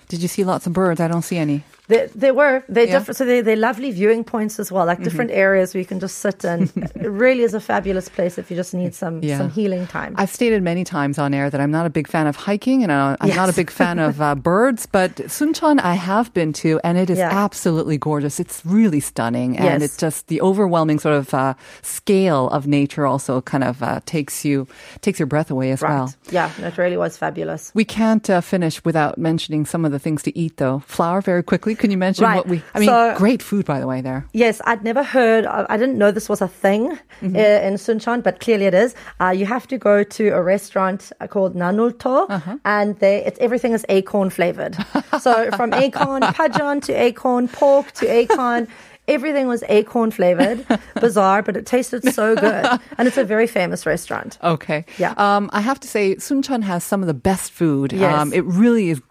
Did 0.07 0.21
you 0.21 0.27
see 0.27 0.43
lots 0.43 0.67
of 0.67 0.73
birds? 0.73 0.99
I 0.99 1.07
don't 1.07 1.23
see 1.23 1.37
any. 1.37 1.63
They, 1.87 2.09
there 2.15 2.33
were 2.33 2.63
they're 2.67 2.85
Yeah. 2.87 2.97
different, 2.97 3.17
so 3.17 3.25
they're, 3.25 3.43
they're 3.43 3.55
lovely 3.55 3.91
viewing 3.91 4.23
points 4.23 4.59
as 4.59 4.71
well, 4.71 4.87
like 4.87 5.03
different 5.03 5.29
areas 5.29 5.73
where 5.75 5.79
you 5.81 5.85
can 5.85 5.99
just 5.99 6.17
sit 6.17 6.43
and 6.43 6.71
it 6.95 7.07
really 7.07 7.43
is 7.43 7.53
a 7.53 7.59
fabulous 7.59 8.09
place 8.09 8.39
if 8.39 8.49
you 8.49 8.57
just 8.57 8.73
need 8.73 8.95
some 8.95 9.21
Yeah. 9.21 9.37
some 9.37 9.51
healing 9.51 9.85
time. 9.85 10.15
I've 10.17 10.31
stated 10.31 10.63
many 10.63 10.83
times 10.83 11.19
on 11.19 11.31
air 11.35 11.51
that 11.51 11.61
I'm 11.61 11.69
not 11.69 11.85
a 11.85 11.91
big 11.91 12.07
fan 12.07 12.25
of 12.25 12.35
hiking 12.37 12.81
and 12.81 12.91
uh, 12.91 13.17
I'm 13.21 13.29
not 13.35 13.49
a 13.49 13.53
big 13.53 13.69
fan 13.69 13.99
of 13.99 14.19
uh, 14.19 14.33
birds, 14.51 14.87
but 14.87 15.15
Suncheon 15.29 15.79
I 15.79 15.93
have 15.93 16.33
been 16.33 16.53
to 16.53 16.79
and 16.83 16.97
it 16.97 17.11
is 17.11 17.19
Yeah. 17.19 17.29
absolutely 17.31 17.99
gorgeous. 17.99 18.39
It's 18.39 18.65
really 18.65 18.99
stunning 18.99 19.55
and 19.55 19.65
Yes. 19.65 19.81
it's 19.83 19.97
just 19.97 20.25
the 20.27 20.41
overwhelming 20.41 20.97
sort 20.97 21.15
of 21.17 21.33
uh, 21.35 21.53
scale 21.83 22.49
of 22.49 22.65
nature 22.65 23.05
also 23.05 23.41
kind 23.41 23.63
of 23.63 23.83
uh, 23.83 23.99
takes 24.07 24.43
you 24.43 24.67
takes 25.01 25.19
your 25.19 25.27
breath 25.27 25.51
away 25.51 25.69
as 25.71 25.83
right? 25.83 25.91
well. 25.91 26.13
Yeah, 26.31 26.49
it 26.65 26.77
really 26.79 26.97
was 26.97 27.15
fabulous. 27.15 27.71
We 27.75 27.85
can't 27.85 28.27
uh, 28.27 28.41
finish 28.41 28.83
without 28.83 29.19
mentioning 29.19 29.65
some 29.67 29.85
of 29.85 29.91
the 29.91 29.94
things 29.99 30.23
to 30.23 30.37
eat 30.37 30.57
though. 30.57 30.79
Flower 30.87 31.21
very 31.21 31.43
quickly. 31.43 31.75
Can 31.75 31.91
you 31.91 31.97
mention 31.97 32.25
Right. 32.25 32.35
what 32.37 32.47
we 32.47 32.61
I 32.73 32.79
mean 32.79 32.89
So- 32.89 33.13
great 33.17 33.41
food 33.41 33.65
by 33.65 33.79
the 33.79 33.87
way 33.87 34.01
there. 34.01 34.25
Yes, 34.33 34.61
I'd 34.65 34.83
never 34.83 35.03
heard. 35.03 35.45
I 35.45 35.77
didn't 35.77 35.97
know 35.97 36.11
this 36.11 36.29
was 36.29 36.41
a 36.41 36.47
thing 36.47 36.97
Mm-hmm. 37.21 37.35
uh, 37.35 37.39
in 37.67 37.73
Suncheon, 37.77 38.21
but 38.23 38.39
clearly 38.41 38.65
it 38.65 38.73
is. 38.73 38.93
Uh, 39.21 39.29
you 39.29 39.45
have 39.45 39.67
to 39.67 39.77
go 39.77 40.03
to 40.03 40.27
a 40.29 40.41
restaurant 40.41 41.11
uh, 41.21 41.27
called 41.27 41.55
Nanulto, 41.55 42.25
Uh-huh. 42.29 42.57
and 42.65 42.99
they 42.99 43.23
it's 43.25 43.39
everything 43.39 43.73
is 43.73 43.85
acorn 43.89 44.29
flavored. 44.29 44.75
so 45.19 45.49
from 45.57 45.73
acorn 45.73 46.21
pajeon 46.21 46.81
to 46.83 46.93
acorn 46.93 47.47
pork 47.47 47.91
to 47.93 48.05
acorn. 48.11 48.67
Everything 49.07 49.47
was 49.47 49.63
acorn 49.69 50.09
flavored, 50.09 50.65
bizarre, 50.99 51.43
but 51.43 51.55
it 51.55 51.67
tasted 51.67 52.11
so 52.11 52.33
good, 52.35 52.65
and 52.97 53.07
it's 53.07 53.17
a 53.17 53.23
very 53.23 53.45
famous 53.45 53.85
restaurant. 53.85 54.39
Okay. 54.41 54.83
Yeah. 54.97 55.13
Um, 55.17 55.47
I 55.53 55.61
have 55.61 55.79
to 55.81 55.87
say, 55.87 56.15
Suncheon 56.15 56.63
has 56.63 56.83
some 56.83 57.03
of 57.03 57.07
the 57.07 57.13
best 57.13 57.51
food. 57.51 57.93
Yes. 57.93 58.11
Um, 58.19 58.33
it 58.33 58.43
really 58.45 58.89
is 58.89 59.01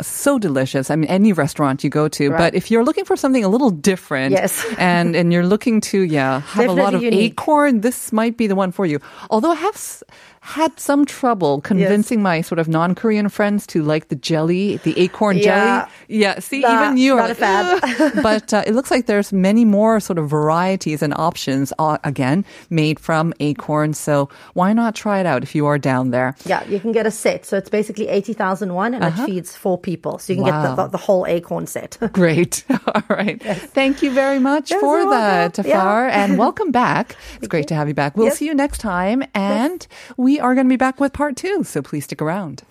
so 0.00 0.38
delicious. 0.38 0.90
I 0.90 0.96
mean, 0.96 1.08
any 1.10 1.32
restaurant 1.32 1.84
you 1.84 1.90
go 1.90 2.08
to. 2.08 2.30
Right. 2.30 2.38
But 2.38 2.54
if 2.54 2.70
you're 2.70 2.84
looking 2.84 3.04
for 3.04 3.16
something 3.16 3.44
a 3.44 3.48
little 3.48 3.70
different, 3.70 4.32
Yes. 4.32 4.64
and 4.78 5.14
and 5.16 5.32
you're 5.32 5.46
looking 5.46 5.80
to 5.92 6.02
yeah 6.02 6.40
have 6.40 6.68
a 6.68 6.72
lot 6.72 6.94
of 6.94 7.02
unique. 7.02 7.32
acorn, 7.32 7.80
this 7.80 8.12
might 8.12 8.36
be 8.36 8.46
the 8.46 8.54
one 8.56 8.72
for 8.72 8.86
you. 8.86 9.00
Although 9.30 9.50
I 9.52 9.56
have. 9.56 9.74
s- 9.74 10.02
Had 10.42 10.72
some 10.80 11.04
trouble 11.04 11.60
convincing 11.60 12.22
my 12.22 12.40
sort 12.42 12.58
of 12.58 12.66
non-Korean 12.66 13.28
friends 13.28 13.66
to 13.66 13.82
like 13.84 14.08
the 14.08 14.16
jelly, 14.16 14.78
the 14.88 14.96
acorn 14.96 15.36
Yeah. 15.36 15.44
jelly. 15.44 15.90
Yeah, 16.08 16.40
see, 16.40 16.60
Nah, 16.60 16.72
even 16.72 16.96
you 16.96 17.12
are 17.12 17.28
not 17.28 17.36
a 17.36 17.36
like, 17.36 17.44
fan. 17.44 18.12
But 18.24 18.48
uh, 18.56 18.64
it 18.66 18.72
looks 18.72 18.90
like 18.90 19.04
there's 19.04 19.32
many 19.36 19.64
more 19.66 20.00
sort 20.00 20.18
of 20.18 20.30
varieties 20.32 21.02
and 21.02 21.12
options. 21.12 21.74
Uh, 21.78 21.98
again, 22.04 22.44
made 22.70 22.96
from 22.98 23.34
acorn. 23.38 23.92
So 23.92 24.30
why 24.56 24.72
not 24.72 24.94
try 24.96 25.20
it 25.20 25.26
out 25.26 25.42
if 25.44 25.52
you 25.54 25.66
are 25.68 25.76
down 25.78 26.10
there? 26.10 26.32
Yeah, 26.48 26.64
you 26.72 26.80
can 26.80 26.92
get 26.92 27.04
a 27.06 27.10
set, 27.12 27.44
so 27.44 27.56
it's 27.60 27.68
basically 27.70 28.08
eighty 28.08 28.32
thousand 28.32 28.72
one, 28.72 28.94
and 28.96 29.04
it 29.04 29.16
feeds 29.28 29.49
four 29.56 29.78
people, 29.78 30.18
so 30.18 30.32
you 30.32 30.36
can 30.38 30.44
get 30.46 30.54
Uh-huh. 30.54 30.74
The, 30.76 30.82
the, 30.84 30.88
the 30.92 30.98
whole 30.98 31.26
acorn 31.26 31.66
set. 31.66 31.98
Great. 32.12 32.64
All 32.94 33.02
right. 33.08 33.40
Thank 33.42 34.02
you 34.02 34.10
very 34.10 34.38
much 34.38 34.72
for 34.72 34.98
that, 35.10 35.56
welcome. 35.56 35.66
Yeah. 35.70 35.80
Tafar, 35.80 36.10
and 36.10 36.38
welcome 36.38 36.70
back. 36.72 37.16
It's 37.36 37.48
great 37.48 37.68
to 37.68 37.74
have 37.74 37.88
you 37.88 37.94
back. 37.94 38.16
We'll 38.16 38.26
Yes. 38.26 38.38
see 38.38 38.46
you 38.46 38.54
next 38.54 38.78
time, 38.78 39.22
and 39.34 39.86
we 40.16 40.38
are 40.40 40.54
going 40.54 40.66
to 40.66 40.72
be 40.72 40.76
back 40.76 41.00
with 41.00 41.12
part 41.12 41.36
two, 41.36 41.64
so 41.64 41.80
please 41.82 42.04
stick 42.04 42.20
around. 42.22 42.62